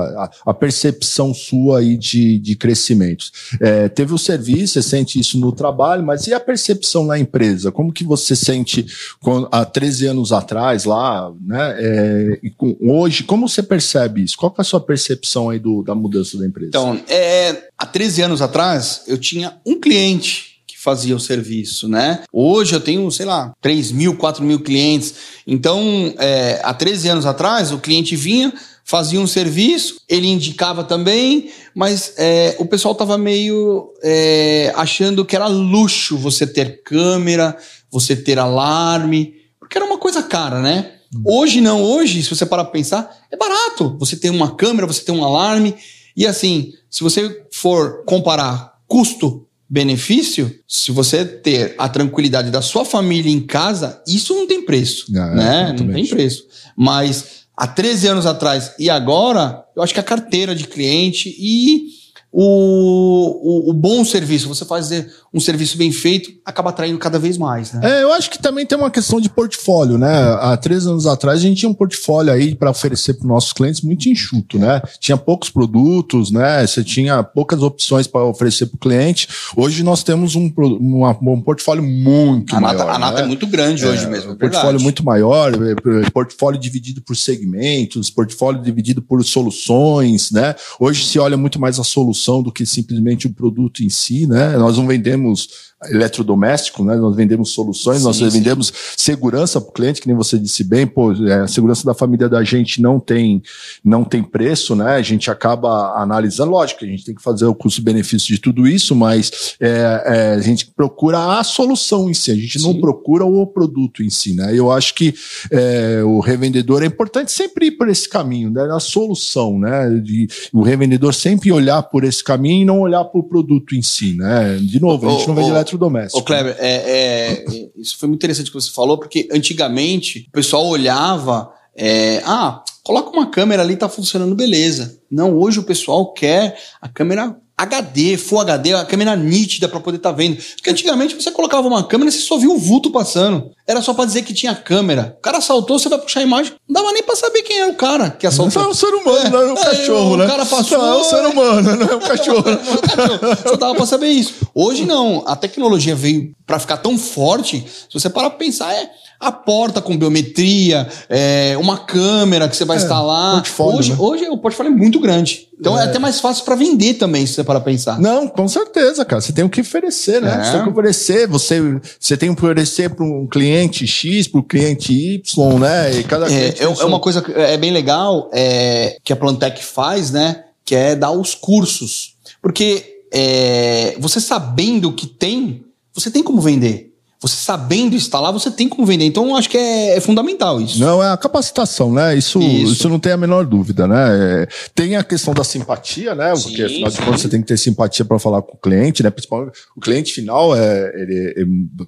[0.45, 3.25] a, a percepção sua aí de, de crescimento.
[3.59, 7.73] É, teve o serviço, você sente isso no trabalho, mas e a percepção na empresa?
[7.73, 8.87] Como que você sente
[9.19, 11.75] quando, há 13 anos atrás lá, né?
[11.79, 14.37] É, com, hoje, como você percebe isso?
[14.37, 16.69] Qual é a sua percepção aí do, da mudança da empresa?
[16.69, 20.52] Então, é, há 13 anos atrás, eu tinha um cliente
[20.83, 22.25] fazia o serviço, né?
[22.33, 25.15] Hoje eu tenho, sei lá, 3 mil, 4 mil clientes.
[25.47, 28.53] Então, é, há 13 anos atrás, o cliente vinha,
[28.85, 35.37] fazia um serviço, ele indicava também, mas é, o pessoal estava meio é, achando que
[35.37, 37.57] era luxo você ter câmera,
[37.89, 40.95] você ter alarme, porque era uma coisa cara, né?
[41.25, 43.97] Hoje não, hoje, se você parar para pensar, é barato.
[44.01, 45.77] Você tem uma câmera, você tem um alarme,
[46.17, 52.85] e assim, se você for comparar custo benefício, se você ter a tranquilidade da sua
[52.85, 55.75] família em casa, isso não tem preço, é, né?
[55.79, 56.45] Não tem preço.
[56.77, 61.87] Mas há 13 anos atrás e agora, eu acho que a carteira de cliente e
[62.31, 67.39] o, o, o, bom serviço, você fazer um serviço bem feito, acaba atraindo cada vez
[67.39, 67.73] mais.
[67.73, 67.81] Né?
[67.83, 70.37] É, eu acho que também tem uma questão de portfólio, né?
[70.41, 73.53] Há três anos atrás a gente tinha um portfólio aí para oferecer para os nossos
[73.53, 74.81] clientes muito enxuto, né?
[75.01, 76.67] Tinha poucos produtos, né?
[76.67, 79.29] Você tinha poucas opções para oferecer para o cliente.
[79.57, 82.79] Hoje nós temos um, uma, um portfólio muito a maior.
[82.79, 83.23] Nata, a nata né?
[83.23, 84.33] é muito grande é, hoje mesmo.
[84.33, 90.55] Um portfólio muito maior, é, portfólio dividido por segmentos, portfólio dividido por soluções, né?
[90.79, 94.27] Hoje se olha muito mais a solução solução do que simplesmente o produto em si,
[94.27, 94.57] né?
[94.57, 96.97] Nós não vendemos temos eletrodoméstico, né?
[96.97, 98.29] Nós vendemos soluções, sim, nós sim.
[98.29, 101.95] vendemos segurança para o cliente, que nem você disse bem, pô, é, a segurança da
[101.95, 103.43] família da gente não tem,
[103.85, 104.95] não tem preço, né?
[104.95, 108.95] A gente acaba analisando, lógico, a gente tem que fazer o custo-benefício de tudo isso,
[108.95, 112.67] mas é, é, a gente procura a solução em si, a gente sim.
[112.67, 114.53] não procura o produto em si, né?
[114.55, 115.15] Eu acho que
[115.51, 118.63] é, o revendedor é importante sempre ir por esse caminho, né?
[118.73, 119.89] A solução, né?
[120.03, 123.83] De, o revendedor sempre olhar por esse caminho e não olhar para o produto em
[123.83, 124.57] si, né?
[124.57, 126.21] De novo, a gente não vende eletrodoméstico eletrodoméstico.
[126.21, 127.45] Ô, Kleber, é, é,
[127.77, 131.53] isso foi muito interessante que você falou, porque antigamente o pessoal olhava.
[131.75, 135.01] É, ah, coloca uma câmera ali, tá funcionando, beleza.
[135.11, 139.99] Não, hoje o pessoal quer a câmera HD, Full HD, a câmera nítida para poder
[139.99, 140.37] estar tá vendo.
[140.37, 143.51] Porque antigamente você colocava uma câmera e você só via o vulto passando.
[143.67, 145.17] Era só para dizer que tinha câmera.
[145.19, 146.53] O cara assaltou, você vai puxar a imagem.
[146.69, 148.63] Não dava nem para saber quem era o cara que assaltou.
[148.63, 150.25] Não é um ser humano, é, não é um é, cachorro, né?
[150.25, 150.79] O cara passou.
[150.79, 152.45] Não, é um ser humano, não é um cachorro.
[152.51, 153.37] não, não é um cachorro.
[153.49, 154.35] Só dava para saber isso.
[154.55, 155.23] Hoje não.
[155.27, 157.65] A tecnologia veio para ficar tão forte.
[157.67, 158.91] Se você parar para pensar, é
[159.23, 163.35] a porta com biometria, é, uma câmera que você vai é, instalar.
[163.35, 163.97] Portfólio, hoje, né?
[164.01, 165.49] hoje o portfólio é muito grande.
[165.59, 168.01] Então é, é até mais fácil para vender também, se você para pensar.
[168.01, 169.23] Não, com certeza, cara.
[169.23, 170.41] Você tem o que oferecer, né?
[170.41, 170.45] É.
[170.45, 174.43] Você tem que oferecer, você, você tem que oferecer para um cliente X, para o
[174.43, 175.95] cliente Y, né?
[175.95, 179.65] E cada é, é, é uma coisa que é bem legal é, que a Plantec
[179.65, 180.43] faz, né?
[180.65, 182.17] Que é dar os cursos.
[182.43, 186.92] Porque é, você sabendo o que tem, você tem como vender
[187.23, 189.05] você sabendo instalar, você tem como vender.
[189.05, 190.81] Então, eu acho que é, é, fundamental isso.
[190.81, 192.17] Não, é a capacitação, né?
[192.17, 192.73] Isso, isso.
[192.73, 194.43] isso não tem a menor dúvida, né?
[194.43, 196.35] É, tem a questão da simpatia, né?
[196.35, 199.05] Sim, Porque, afinal de contas, você tem que ter simpatia para falar com o cliente,
[199.05, 199.11] né?
[199.11, 201.45] Principalmente o cliente final, é, ele, é,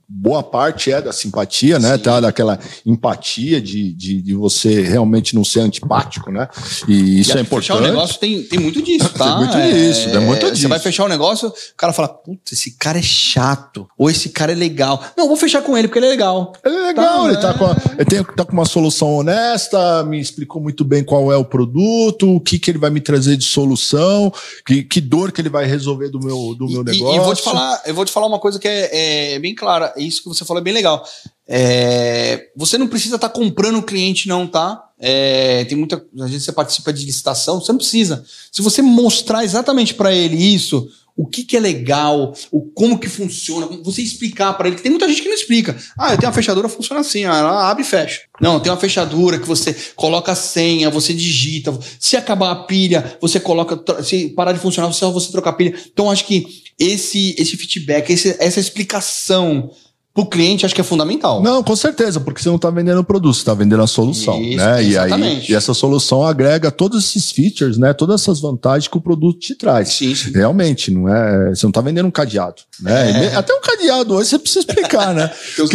[0.09, 1.99] boa parte é da simpatia, né?
[1.99, 2.21] Tá?
[2.21, 6.49] Daquela empatia de, de, de, você realmente não ser antipático, né?
[6.87, 7.67] E isso e é importante.
[7.67, 9.25] Fechar o negócio tem, tem muito disso, tá?
[9.25, 10.63] tem muito disso, é, muito disso.
[10.63, 14.29] Você vai fechar o negócio, o cara fala, putz, esse cara é chato, ou esse
[14.29, 15.03] cara é legal.
[15.17, 16.53] Não, não, vou fechar com ele porque ele é legal.
[16.65, 20.05] Ele é legal, tá, ele, tá com a, ele tem, tá com uma solução honesta,
[20.05, 23.37] me explicou muito bem qual é o produto, o que, que ele vai me trazer
[23.37, 24.33] de solução,
[24.67, 27.15] que, que dor que ele vai resolver do meu, do meu negócio.
[27.15, 29.55] E, e vou te falar, eu vou te falar uma coisa que é, é bem
[29.55, 29.93] clara.
[29.97, 31.05] Isso que você falou é bem legal.
[31.47, 34.83] É, você não precisa estar tá comprando o cliente, não, tá?
[34.99, 35.97] É, tem muita.
[36.21, 38.25] Às vezes você participa de licitação, você não precisa.
[38.51, 43.09] Se você mostrar exatamente para ele isso, o que, que é legal, o como que
[43.09, 45.77] funciona, você explicar para ele, que tem muita gente que não explica.
[45.97, 48.23] Ah, eu tenho uma fechadura, funciona assim, ela abre e fecha.
[48.41, 53.17] Não, tem uma fechadura que você coloca a senha, você digita, se acabar a pilha,
[53.21, 55.75] você coloca, se parar de funcionar, você você trocar a pilha.
[55.93, 59.71] Então acho que esse esse feedback, esse, essa explicação
[60.17, 61.43] o cliente acho que é fundamental.
[61.43, 64.41] Não, com certeza, porque você não está vendendo o produto, você está vendendo a solução.
[64.41, 64.85] Isso, né?
[64.85, 65.41] Exatamente.
[65.41, 67.93] E, aí, e essa solução agrega todos esses features, né?
[67.93, 69.89] Todas essas vantagens que o produto te traz.
[69.89, 70.31] Sim, sim.
[70.31, 71.51] Realmente, não é.
[71.51, 72.63] Você não está vendendo um cadeado.
[72.81, 73.33] Né?
[73.33, 73.35] É.
[73.35, 75.29] Até um cadeado hoje você precisa explicar, né?
[75.57, 75.67] tem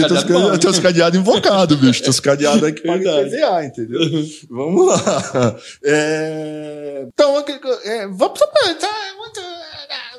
[0.59, 2.01] tem os cadeados invocados, bicho.
[2.01, 3.99] Tem os cadeados aí que pagam PVA, entendeu?
[4.49, 5.55] Vamos lá.
[5.83, 7.07] É...
[7.13, 7.37] Então,
[7.83, 8.39] é, vamos.
[8.39, 8.87] Tá,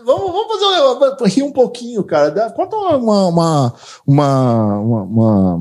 [0.05, 2.51] vamos, vamos fazer um, rir um pouquinho, cara.
[2.51, 3.75] Conta uma, uma,
[4.07, 5.55] uma, uma,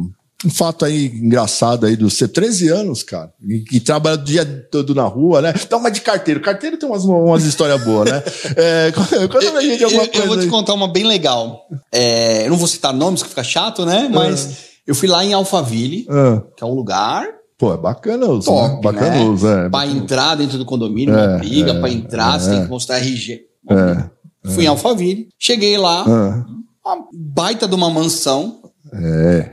[0.45, 4.45] um fato aí engraçado aí do ser 13 anos, cara, e, e trabalha o dia
[4.71, 5.53] todo na rua, né?
[5.69, 6.41] Dá uma de carteiro.
[6.41, 8.23] Carteiro tem umas, umas histórias boas, né?
[8.55, 8.91] É,
[9.27, 10.25] conta pra gente alguma eu, coisa.
[10.25, 11.67] Eu vou te contar uma bem legal.
[11.91, 14.09] É, eu não vou citar nomes, que fica chato, né?
[14.11, 14.55] Mas é.
[14.87, 16.41] eu fui lá em Alphaville, é.
[16.55, 18.47] que é um lugar Pô, é bacanoso.
[18.47, 18.81] Top, né?
[18.81, 19.65] Bacanoso, né?
[19.65, 19.69] é.
[19.69, 22.69] Pra entrar dentro do condomínio, é, uma briga, é, pra entrar, é, você tem que
[22.69, 23.41] mostrar RG.
[23.69, 24.09] É,
[24.45, 28.59] Fui em Alphaville, cheguei lá, uma baita de uma mansão,
[28.91, 29.49] é.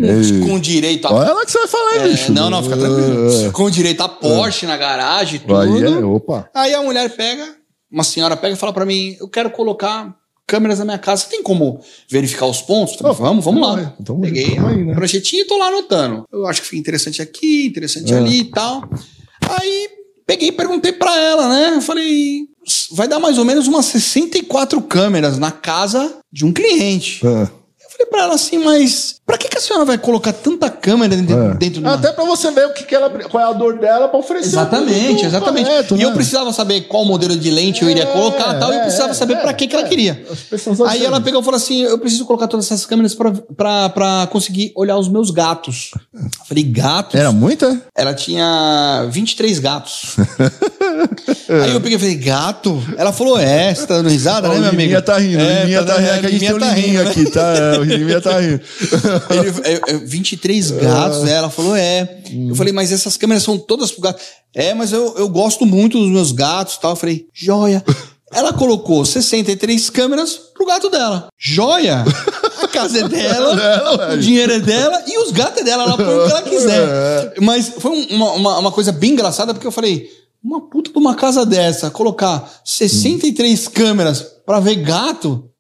[0.47, 1.13] Com direito a.
[1.13, 2.33] Olha lá que você vai falar, é, bicho.
[2.33, 3.47] Não, não, fica tranquilo.
[3.47, 3.51] É.
[3.51, 4.69] Com direito a Porsche é.
[4.69, 5.57] na garagem, tudo.
[5.57, 6.49] Aí, é, opa.
[6.55, 7.55] Aí a mulher pega,
[7.91, 10.15] uma senhora pega e fala para mim: eu quero colocar
[10.47, 11.23] câmeras na minha casa.
[11.23, 12.97] Você tem como verificar os pontos?
[12.97, 13.95] Falei, vamos, vamos lá.
[14.01, 14.95] Então, Peguei aí, né?
[14.95, 16.25] projetinho e tô lá anotando.
[16.33, 18.17] Eu acho que foi interessante aqui, interessante é.
[18.17, 18.89] ali e tal.
[19.41, 19.89] Aí
[20.27, 21.77] peguei e perguntei para ela, né?
[21.77, 22.47] Eu falei,
[22.93, 27.25] vai dar mais ou menos umas 64 câmeras na casa de um cliente.
[27.27, 27.47] É.
[27.91, 31.37] Falei pra ela assim, mas pra que, que a senhora vai colocar tanta câmera dentro,
[31.37, 31.55] é.
[31.55, 34.09] dentro do Até pra você ver o que, que ela, qual é a dor dela
[34.09, 34.51] pra oferecer.
[34.51, 35.67] Exatamente, um exatamente.
[35.67, 36.05] Correto, e né?
[36.05, 38.83] eu precisava saber qual modelo de lente eu iria é, colocar e tal, e eu
[38.83, 40.25] precisava é, saber é, pra que, que ela queria.
[40.87, 44.29] Aí ela pegou e falou assim: eu preciso colocar todas essas câmeras pra, pra, pra
[44.31, 45.91] conseguir olhar os meus gatos.
[46.15, 47.19] Eu falei, gatos?
[47.19, 47.83] Era muita?
[47.97, 50.17] Ela tinha 23 gatos.
[51.49, 52.83] Aí eu peguei e falei, gato?
[52.97, 55.03] Ela falou, é, você tá dando risada, né, minha amiga?
[55.03, 57.11] tá rindo, é, Liminha tá, tá rindo, é que a gente tem rindo, né?
[57.11, 57.55] aqui, tá?
[57.55, 58.61] É, o Liminha tá rindo.
[59.31, 61.33] Ele, 23 gatos, né?
[61.33, 62.21] Ela falou, é.
[62.31, 62.49] Hum.
[62.51, 64.23] Eu falei, mas essas câmeras são todas pro gato.
[64.55, 66.93] É, mas eu, eu gosto muito dos meus gatos e tal.
[66.93, 67.85] Eu falei, joia.
[68.33, 71.29] Ela colocou 63 câmeras pro gato dela.
[71.39, 72.05] Joia!
[72.63, 75.85] A casa é dela, o dinheiro é dela e os gatos é dela.
[75.85, 76.89] Ela põe o que ela quiser.
[76.89, 77.35] É.
[77.41, 80.09] Mas foi uma, uma, uma coisa bem engraçada porque eu falei
[80.43, 83.71] uma puta de uma casa dessa, colocar 63 hum.
[83.73, 85.51] câmeras para ver gato,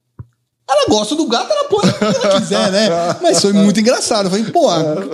[0.68, 2.88] ela gosta do gato, ela põe o que ela quiser, né?
[3.22, 4.26] Mas foi muito engraçado.
[4.26, 4.68] Eu falei, pô,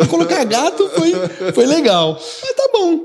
[0.09, 1.12] colocar gato foi,
[1.53, 2.19] foi legal.
[2.43, 2.99] Mas tá bom.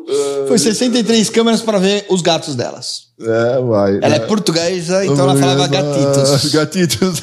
[0.48, 3.08] Foi 63 câmeras para ver os gatos delas.
[3.20, 4.00] É, vai.
[4.02, 6.52] Ela é, é portuguesa, então ela falava gatitos.
[6.54, 7.22] Gatitos.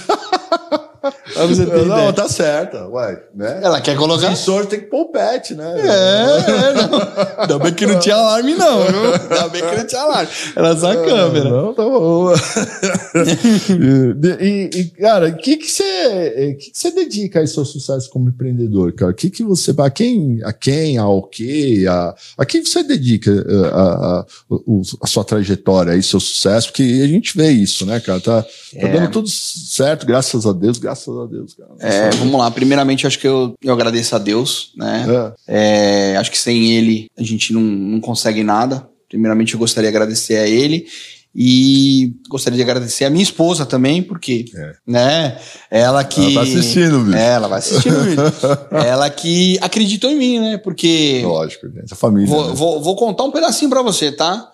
[1.87, 3.61] Não, tá certa, uai, né?
[3.63, 4.27] Ela quer colocar.
[4.27, 5.75] O sensor tem que pôr o pet, né?
[5.81, 6.91] É, é, não.
[7.39, 9.13] Ainda bem que não tinha alarme, não, viu?
[9.13, 10.31] Ainda bem que não tinha alarme.
[10.57, 11.51] Era só a câmera.
[11.51, 12.33] Não, tá bom.
[14.41, 18.29] e, e, cara, o que que você que que você dedica aí seu sucesso como
[18.29, 19.11] empreendedor, cara?
[19.11, 23.31] O que que você, a quem, a quem, ao que, a, a quem você dedica
[23.31, 24.27] eh, a, a, a,
[25.03, 26.69] a sua trajetória aí, seu sucesso?
[26.69, 28.21] Porque a gente vê isso, né, cara?
[28.21, 28.93] Tá, tá é.
[28.93, 31.71] dando tudo certo, graças a Deus, graças a Deus, cara.
[31.81, 32.51] É, vamos lá.
[32.51, 35.07] Primeiramente, acho que eu, eu agradeço a Deus, né?
[35.47, 36.13] É.
[36.13, 38.89] É, acho que sem ele a gente não, não consegue nada.
[39.09, 40.87] Primeiramente, eu gostaria de agradecer a ele
[41.35, 44.73] e gostaria de agradecer a minha esposa também, porque, é.
[44.87, 46.21] né, ela que...
[46.21, 47.15] Ela tá assistindo.
[47.15, 48.23] É, ela vai assistir o vídeo.
[48.71, 51.23] ela que acreditou em mim, né, porque...
[51.25, 52.29] Lógico, gente, a família.
[52.29, 52.55] Vou, né?
[52.55, 54.49] vou, vou contar um pedacinho para você, tá?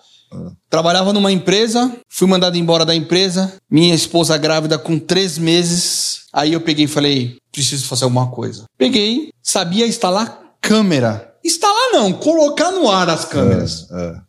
[0.69, 6.10] Trabalhava numa empresa, fui mandado embora da empresa, minha esposa grávida com três meses.
[6.33, 8.65] Aí eu peguei e falei: preciso fazer alguma coisa.
[8.77, 11.33] Peguei, sabia instalar câmera.
[11.43, 13.87] Instalar não, colocar no ar as câmeras.
[13.91, 14.21] É, é.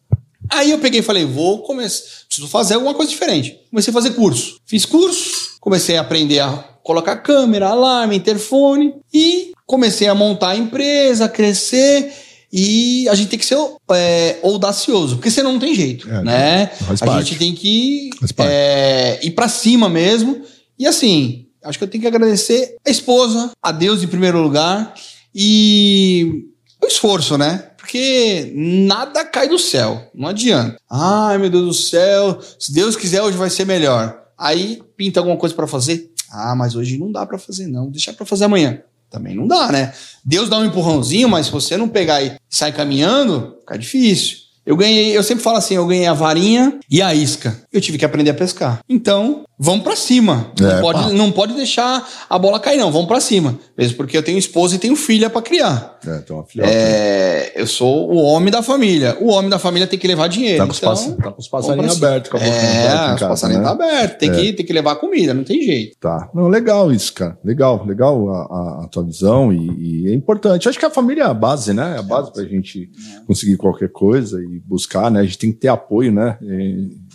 [0.51, 3.59] Aí eu peguei e falei: vou começar, preciso fazer alguma coisa diferente.
[3.71, 4.57] Comecei a fazer curso.
[4.67, 10.57] Fiz curso, comecei a aprender a colocar câmera, alarme, interfone e comecei a montar a
[10.57, 12.13] empresa, crescer.
[12.53, 13.57] E a gente tem que ser
[13.93, 16.71] é, audacioso, porque senão não tem jeito, é, né?
[17.01, 20.43] A gente tem que é, ir para cima mesmo.
[20.79, 24.95] E assim, acho que eu tenho que agradecer a esposa, a Deus em primeiro lugar
[25.35, 26.47] e
[26.83, 27.71] o esforço, né?
[27.77, 30.77] Porque nada cai do céu, não adianta.
[30.91, 34.23] Ai, meu Deus do céu, se Deus quiser hoje vai ser melhor.
[34.39, 36.11] Aí pinta alguma coisa para fazer.
[36.31, 38.83] Ah, mas hoje não dá para fazer não, deixa para fazer amanhã.
[39.11, 39.93] Também não dá, né?
[40.25, 44.39] Deus dá um empurrãozinho, mas se você não pegar e sair caminhando, fica difícil.
[44.65, 47.61] Eu ganhei, eu sempre falo assim, eu ganhei a varinha e a isca.
[47.73, 48.81] Eu tive que aprender a pescar.
[48.89, 50.51] Então, vamos para cima.
[50.59, 52.91] É, não, pode, não pode deixar a bola cair, não.
[52.91, 53.57] Vamos para cima.
[53.79, 55.99] Mesmo porque eu tenho esposa e tenho filha para criar.
[56.05, 56.65] É, tem uma filha.
[56.67, 59.17] É, eu sou o homem da família.
[59.21, 60.59] O homem da família tem que levar dinheiro.
[60.59, 62.31] Tá com os, então, pass tá com os passarinhos abertos.
[62.31, 63.69] Com a é, os passarinhos né?
[63.69, 64.19] tá aberto.
[64.19, 64.35] Tem, é.
[64.35, 65.97] que, tem que levar comida, não tem jeito.
[66.01, 66.29] Tá.
[66.35, 67.39] Não, legal isso, cara.
[67.45, 70.69] Legal, legal a, a, a tua visão e, e, é importante.
[70.69, 71.95] Acho que a família é a base, né?
[71.97, 73.25] É a base pra gente é.
[73.27, 75.21] conseguir qualquer coisa e buscar, né?
[75.21, 76.37] A gente tem que ter apoio, né?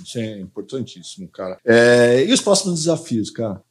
[0.08, 1.60] Isso é importantíssimo, cara.
[1.66, 3.62] É, e os próximos desafios, cara?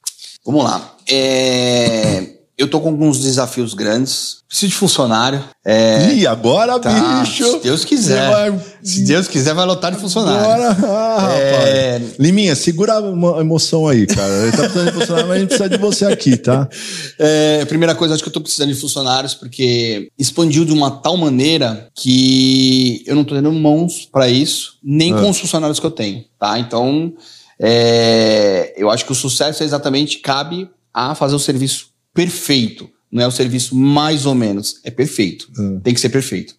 [0.45, 0.95] Vamos lá.
[1.09, 4.37] É, eu tô com alguns desafios grandes.
[4.47, 5.43] Preciso de funcionário.
[5.63, 6.13] É...
[6.13, 7.43] Ih, agora, Tá, bicho!
[7.51, 8.29] se Deus quiser.
[8.31, 10.39] Vai- Se Deus quiser, vai lotar de funcionário.
[10.39, 11.97] Agora, ah, É.
[11.97, 12.13] rapaz.
[12.17, 14.33] Liminha, segura a emoção aí, cara.
[14.43, 16.67] Ele tá precisando de funcionário, mas a gente precisa de você aqui, tá?
[17.19, 21.17] É, primeira coisa, acho que eu tô precisando de funcionários porque expandiu de uma tal
[21.17, 25.17] maneira que eu não tô tendo mãos para isso, nem Ah.
[25.21, 26.57] com os funcionários que eu tenho, tá?
[26.57, 27.11] Então,
[27.59, 32.89] é, eu acho que o sucesso é exatamente cabe a fazer o serviço perfeito.
[33.11, 35.47] Não é o serviço mais ou menos, é perfeito.
[35.57, 35.79] Ah.
[35.83, 36.55] Tem que ser perfeito.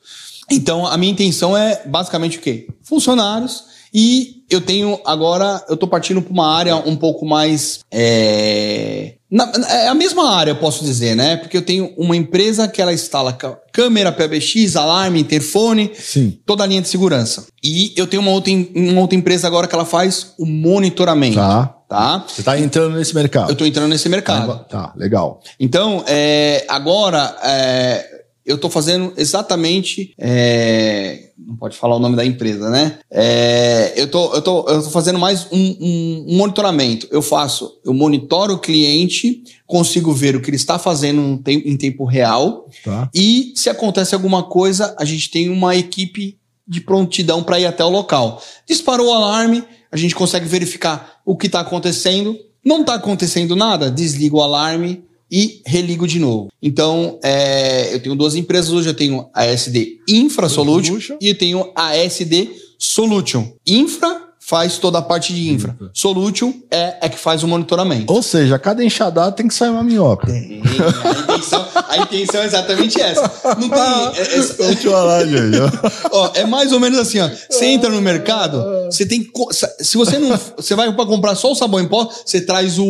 [0.51, 2.68] Então, a minha intenção é basicamente o quê?
[2.83, 3.64] Funcionários.
[3.92, 7.81] E eu tenho agora, eu tô partindo para uma área um pouco mais.
[7.90, 11.37] É, na- é a mesma área, eu posso dizer, né?
[11.37, 13.37] Porque eu tenho uma empresa que ela instala
[13.73, 16.38] câmera, PBX, alarme, interfone, Sim.
[16.47, 17.47] toda a linha de segurança.
[17.64, 21.37] E eu tenho uma outra, uma outra empresa agora que ela faz o monitoramento.
[21.37, 21.75] Tá.
[21.88, 22.24] Tá?
[22.29, 23.51] Você tá entrando nesse mercado.
[23.51, 24.64] Eu tô entrando nesse mercado.
[24.68, 25.40] Tá, legal.
[25.59, 28.07] Então, é, agora, é,
[28.44, 30.12] eu estou fazendo exatamente.
[30.18, 32.98] é, não pode falar o nome da empresa, né?
[33.11, 37.09] É, eu, tô, eu, tô, eu tô fazendo mais um, um- um monitoramento.
[37.11, 42.05] Eu faço, eu monitoro o cliente, consigo ver o que ele está fazendo em tempo
[42.05, 42.68] real.
[42.85, 43.09] Tá.
[43.14, 47.83] E se acontece alguma coisa, a gente tem uma equipe de prontidão para ir até
[47.83, 48.42] o local.
[48.66, 52.38] Disparou o alarme, a gente consegue verificar o que está acontecendo.
[52.64, 56.48] Não está acontecendo nada, desliga o alarme e religo de novo.
[56.62, 58.88] Então, é, eu tenho duas empresas hoje.
[58.88, 61.16] Eu tenho a SD Infra Solution Solution.
[61.20, 63.53] e eu tenho a SD Solution.
[63.66, 65.77] Infra faz toda a parte de infra.
[65.93, 68.11] Solution é, é que faz o monitoramento.
[68.11, 70.27] Ou seja, cada enxadada tem que sair uma minhoca.
[70.27, 73.31] Tem, a, intenção, a intenção é exatamente essa.
[73.59, 74.23] Não tem.
[74.23, 75.59] é- é- Deixa eu falar, gente.
[76.11, 77.29] Ó, é mais ou menos assim, ó.
[77.51, 79.31] Você entra no mercado, você tem
[79.81, 82.87] se você não, você vai para comprar só o sabão em pó, você traz o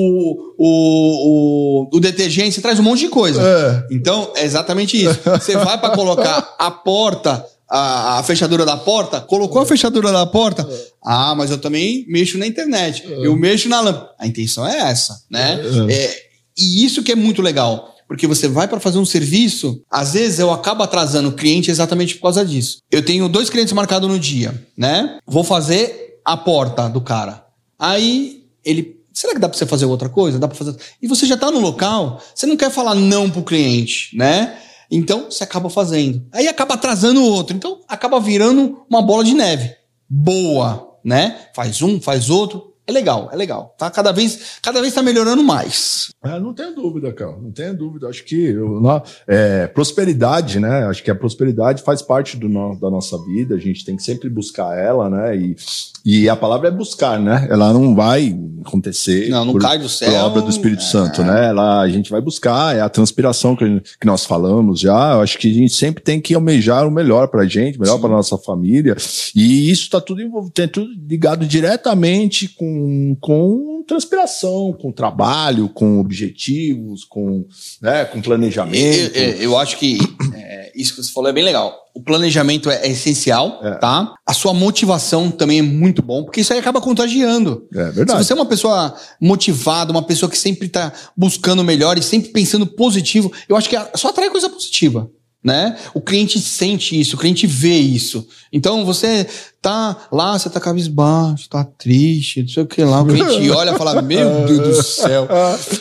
[0.60, 3.40] o, o, o detergente, você traz um monte de coisa.
[3.42, 3.94] É.
[3.94, 5.18] Então, é exatamente isso.
[5.24, 10.26] Você vai para colocar a porta, a, a fechadura da porta, colocou a fechadura da
[10.26, 10.68] porta.
[11.04, 13.04] Ah, mas eu também mexo na internet.
[13.06, 14.10] Eu mexo na lâmpada.
[14.18, 15.60] A intenção é essa, né?
[15.90, 16.22] É,
[16.56, 17.94] e isso que é muito legal.
[18.06, 22.14] Porque você vai para fazer um serviço, às vezes eu acabo atrasando o cliente exatamente
[22.14, 22.78] por causa disso.
[22.90, 25.18] Eu tenho dois clientes marcados no dia, né?
[25.26, 27.44] Vou fazer a porta do cara.
[27.78, 30.38] Aí ele, será que dá para você fazer outra coisa?
[30.38, 30.74] Dá para fazer.
[31.02, 34.56] E você já tá no local, você não quer falar não pro cliente, né?
[34.90, 36.24] Então você acaba fazendo.
[36.32, 37.54] Aí acaba atrasando o outro.
[37.56, 39.70] Então acaba virando uma bola de neve.
[40.08, 41.38] Boa, né?
[41.54, 42.66] Faz um, faz outro.
[42.86, 43.74] É legal, é legal.
[43.78, 46.08] Tá cada vez, cada vez tá melhorando mais.
[46.24, 47.36] É, não tenho dúvida, cara.
[47.36, 48.08] Não tenho dúvida.
[48.08, 50.86] Acho que eu- nó- é, prosperidade, né?
[50.86, 53.54] Acho que a prosperidade faz parte do no- da nossa vida.
[53.54, 55.36] A gente tem que sempre buscar ela, né?
[55.36, 55.54] E,
[56.04, 57.46] e a palavra é buscar, né?
[57.50, 59.28] Ela não vai acontecer.
[59.28, 60.12] Não, não por- cai do céu.
[60.24, 60.86] obra do Espírito É.
[60.86, 61.46] Santo, né?
[61.48, 65.12] Ela, a gente vai buscar, é a transpiração que, gente- que nós falamos já.
[65.14, 67.94] Eu acho que a gente sempre tem que almejar o melhor pra gente, o melhor
[67.96, 68.00] Sim.
[68.00, 68.96] pra nossa família.
[69.34, 77.04] E isso tá tudo, tem tudo ligado diretamente com, com transpiração, com trabalho, com objetivos,
[77.04, 77.44] com,
[77.82, 79.16] né, com planejamento.
[79.16, 79.98] Eu, eu- eu acho que
[80.34, 81.74] é, isso que você falou é bem legal.
[81.94, 83.74] O planejamento é, é essencial, É.
[83.76, 84.14] tá?
[84.24, 87.66] A sua motivação também é muito bom, porque isso aí acaba contagiando.
[87.74, 88.24] É Se verdade.
[88.24, 92.30] você é uma pessoa motivada, uma pessoa que sempre tá buscando o melhor e sempre
[92.30, 95.10] pensando positivo, eu acho que a- só atrai coisa positiva.
[95.42, 95.78] Né?
[95.94, 98.26] O cliente sente isso, o cliente vê isso.
[98.52, 99.24] Então você
[99.62, 103.02] tá lá, você tá cabisbaixo, tá triste, não sei o que lá.
[103.02, 105.28] O cliente olha e fala: Meu Deus do céu.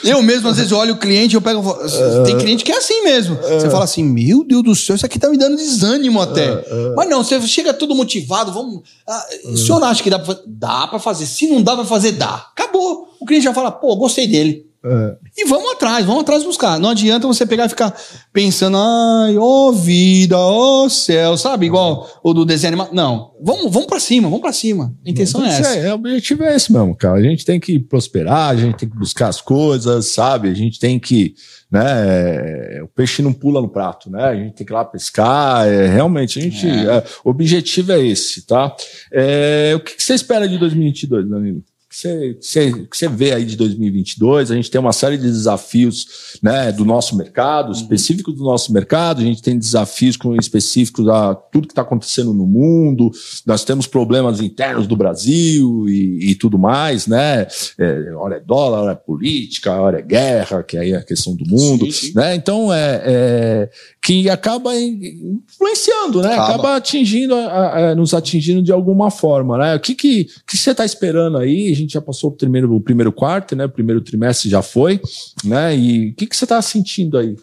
[0.04, 1.64] Eu mesmo, às vezes, olho o cliente eu pego.
[2.24, 3.36] Tem cliente que é assim mesmo.
[3.36, 6.64] Você fala assim: Meu Deus do céu, isso aqui tá me dando desânimo até.
[6.96, 8.52] Mas não, você chega todo motivado.
[8.54, 8.84] Vamos.
[9.08, 10.44] Ah, o senhor acha que dá pra fazer?
[10.46, 11.26] Dá pra fazer.
[11.26, 12.48] Se não dá pra fazer, dá.
[12.56, 13.08] Acabou.
[13.20, 14.67] O cliente já fala: Pô, gostei dele.
[14.90, 15.18] É.
[15.38, 16.80] E vamos atrás, vamos atrás buscar.
[16.80, 17.96] Não adianta você pegar e ficar
[18.34, 21.66] pensando, ai, ó vida, ó céu, sabe?
[21.66, 22.94] Igual o do desenho animado.
[22.94, 24.94] Não, vamos, vamos pra cima, vamos pra cima.
[25.06, 25.76] A intenção é Isso essa.
[25.76, 27.18] é, o objetivo é esse mesmo, cara.
[27.18, 30.50] A gente tem que prosperar, a gente tem que buscar as coisas, sabe?
[30.50, 31.34] A gente tem que,
[31.72, 31.84] né?
[32.78, 34.24] é, O peixe não pula no prato, né?
[34.24, 35.68] A gente tem que ir lá pescar.
[35.68, 36.68] é, realmente, a gente.
[36.68, 36.98] É.
[36.98, 38.76] é, o objetivo é esse, tá?
[39.12, 41.64] É, o que, que você espera de 2022, Danilo?
[42.92, 44.52] Que você, vê aí de 2022?
[44.52, 49.22] A gente tem uma série de desafios né, do nosso mercado, específicos do nosso mercado,
[49.22, 53.10] a gente tem desafios específicos a tudo que está acontecendo no mundo,
[53.46, 57.48] nós temos problemas internos do Brasil e, e tudo mais, né?
[57.80, 61.36] É, hora é dólar, hora é política, hora é guerra, que aí é a questão
[61.36, 62.14] do mundo, Sim, sim.
[62.16, 62.36] né?
[62.36, 63.70] Então é, é,
[64.02, 66.34] que acaba in- influenciando, né?
[66.34, 66.54] Acaba.
[66.54, 69.76] Acaba atingindo, a- a- nos atingindo de alguma forma, né?
[69.76, 71.87] O que que, que você está esperando aí?
[71.88, 73.64] Gente já passou o primeiro, o primeiro quarto, né?
[73.64, 75.00] O primeiro trimestre já foi,
[75.42, 75.74] né?
[75.74, 77.34] E o que, que você está sentindo aí?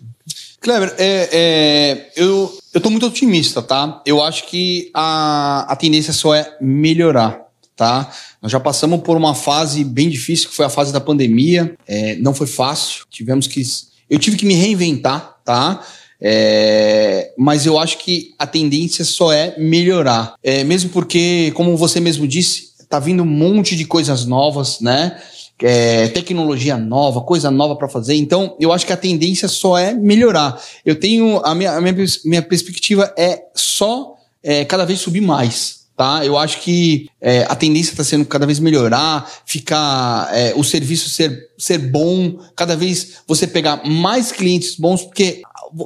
[0.61, 4.03] Kleber, é, é, eu, eu tô muito otimista, tá?
[4.05, 7.41] Eu acho que a, a tendência só é melhorar,
[7.75, 8.13] tá?
[8.43, 11.75] Nós já passamos por uma fase bem difícil, que foi a fase da pandemia.
[11.87, 13.63] É, não foi fácil, tivemos que.
[14.11, 15.83] Eu tive que me reinventar, tá?
[16.21, 20.35] É, mas eu acho que a tendência só é melhorar.
[20.43, 25.21] É, mesmo porque, como você mesmo disse, tá vindo um monte de coisas novas, né?
[25.61, 28.15] É, tecnologia nova, coisa nova para fazer.
[28.15, 30.61] Então, eu acho que a tendência só é melhorar.
[30.85, 35.85] Eu tenho a minha, a minha, minha perspectiva é só é, cada vez subir mais.
[35.97, 36.25] Tá?
[36.25, 41.09] Eu acho que é, a tendência está sendo cada vez melhorar, ficar é, o serviço
[41.09, 45.43] ser, ser bom, cada vez você pegar mais clientes bons, porque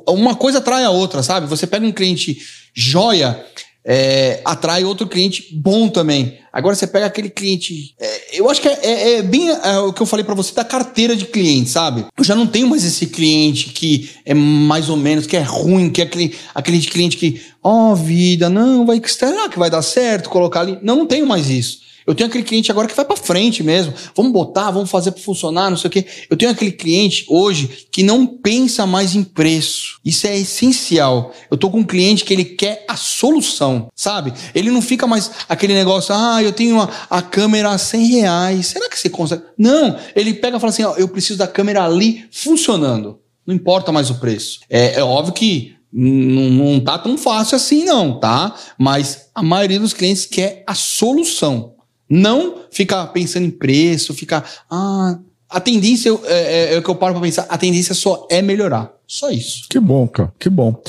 [0.07, 1.47] uma coisa atrai a outra, sabe?
[1.47, 2.39] Você pega um cliente
[2.75, 3.45] joia,
[3.91, 6.37] é, atrai outro cliente bom também.
[6.53, 7.95] Agora você pega aquele cliente.
[7.99, 10.55] É, eu acho que é, é, é bem é, o que eu falei para você
[10.55, 12.05] da carteira de cliente, sabe?
[12.15, 15.89] Eu já não tenho mais esse cliente que é mais ou menos, que é ruim,
[15.89, 19.81] que é aquele, aquele cliente que, ó, oh, vida, não, vai, será que vai dar
[19.81, 20.79] certo colocar ali?
[20.83, 21.88] Não, não tenho mais isso.
[22.09, 23.93] Eu tenho aquele cliente agora que vai para frente mesmo.
[24.17, 26.07] Vamos botar, vamos fazer para funcionar, não sei o quê.
[26.31, 30.01] Eu tenho aquele cliente hoje que não pensa mais em preço.
[30.03, 31.35] Isso é essencial.
[31.51, 34.33] Eu tô com um cliente que ele quer a solução, sabe?
[34.55, 38.69] Ele não fica mais aquele negócio, ah, eu tenho a, a câmera a 100 reais.
[38.69, 39.43] Será que você consegue?
[39.59, 43.19] Não, ele pega e fala assim, ó, eu preciso da câmera ali funcionando.
[43.47, 44.61] Não importa mais o preço.
[44.71, 48.55] É, é óbvio que não, não tá tão fácil assim, não, tá?
[48.79, 51.77] Mas a maioria dos clientes quer a solução.
[52.09, 54.49] Não ficar pensando em preço, ficar.
[54.71, 57.47] Ah, a tendência é, é, é o que eu paro para pensar.
[57.49, 58.93] A tendência só é melhorar.
[59.07, 59.67] Só isso.
[59.69, 60.33] Que bom, cara.
[60.39, 60.83] Que bom.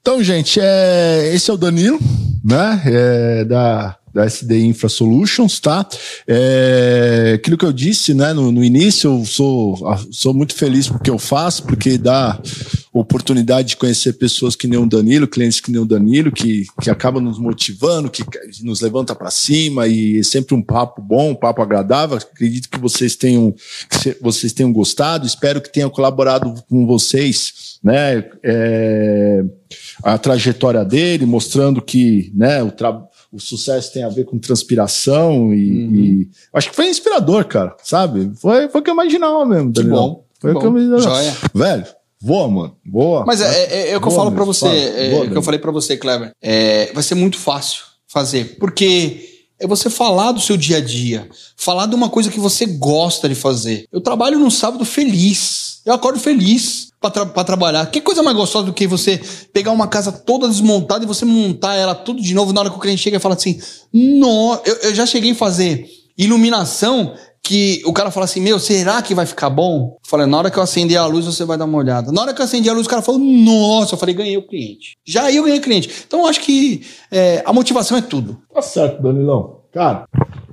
[0.00, 1.98] Então, gente, é, esse é o Danilo,
[2.44, 2.82] né?
[2.86, 5.84] É, da da SD Infra Solutions, tá?
[6.26, 9.76] É, aquilo que eu disse, né, no, no início, eu sou,
[10.12, 12.40] sou muito feliz porque eu faço, porque dá
[12.92, 16.88] oportunidade de conhecer pessoas que nem o Danilo, clientes que nem o Danilo, que, que
[16.88, 18.24] acabam nos motivando, que
[18.62, 22.16] nos levanta para cima e é sempre um papo bom, um papo agradável.
[22.16, 23.52] Acredito que vocês tenham,
[23.90, 28.24] que vocês tenham gostado, espero que tenha colaborado com vocês, né?
[28.44, 29.44] É,
[30.04, 35.52] a trajetória dele, mostrando que né, o trabalho o sucesso tem a ver com transpiração
[35.52, 35.94] e, uhum.
[35.94, 38.30] e, acho que foi inspirador, cara, sabe?
[38.36, 39.72] Foi, foi o que eu imaginava mesmo.
[39.72, 40.24] Que bom.
[40.38, 41.00] Foi que o que eu imaginava.
[41.00, 41.36] Joia.
[41.52, 41.86] Velho,
[42.20, 42.76] voa, mano.
[42.84, 43.24] Boa.
[43.26, 45.58] Mas é, é, é o que eu falo para você, é, o que eu falei
[45.58, 46.32] para você, Kleber.
[46.40, 49.28] É, vai ser muito fácil fazer, porque
[49.58, 53.28] é você falar do seu dia a dia, falar de uma coisa que você gosta
[53.28, 53.86] de fazer.
[53.90, 55.63] Eu trabalho num sábado feliz.
[55.84, 57.86] Eu acordo feliz para tra trabalhar.
[57.86, 59.20] Que coisa mais gostosa do que você
[59.52, 62.76] pegar uma casa toda desmontada e você montar ela tudo de novo na hora que
[62.76, 63.60] o cliente chega e fala assim:
[63.92, 67.14] "Não, eu, eu já cheguei a fazer iluminação
[67.44, 69.98] que o cara fala assim: Meu, será que vai ficar bom?
[70.02, 72.10] Eu falei: Na hora que eu acender a luz, você vai dar uma olhada.
[72.10, 74.46] Na hora que eu acendi a luz, o cara falou: Nossa, eu falei: Ganhei o
[74.46, 74.96] cliente.
[75.04, 75.90] Já eu ganhei o cliente.
[76.06, 76.82] Então eu acho que
[77.12, 78.40] é, a motivação é tudo.
[78.52, 79.63] Tá certo, Danilão.
[79.74, 80.08] Cara,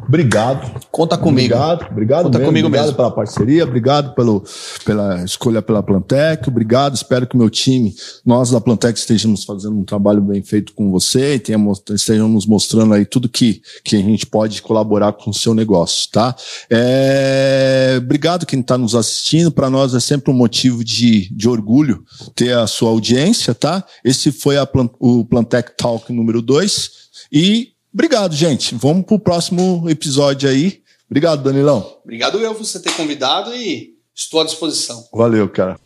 [0.07, 0.81] obrigado.
[0.91, 1.53] Conta comigo.
[1.53, 2.49] Obrigado, obrigado Conta mesmo.
[2.49, 2.97] comigo obrigado mesmo.
[2.97, 4.43] pela parceria, obrigado pelo,
[4.83, 6.95] pela escolha pela Plantec, obrigado.
[6.95, 7.93] Espero que o meu time,
[8.25, 12.95] nós da Plantec, estejamos fazendo um trabalho bem feito com você e tenhamos, estejamos mostrando
[12.95, 16.35] aí tudo que, que a gente pode colaborar com o seu negócio, tá?
[16.67, 19.51] É, obrigado quem está nos assistindo.
[19.51, 22.03] Para nós é sempre um motivo de, de orgulho
[22.33, 23.85] ter a sua audiência, tá?
[24.03, 24.67] Esse foi a,
[24.99, 27.01] o Plantec Talk número 2
[27.31, 28.75] e Obrigado, gente.
[28.75, 30.81] Vamos pro próximo episódio aí.
[31.09, 31.97] Obrigado, Danilão.
[32.03, 35.07] Obrigado eu por você ter convidado e estou à disposição.
[35.13, 35.77] Valeu, cara.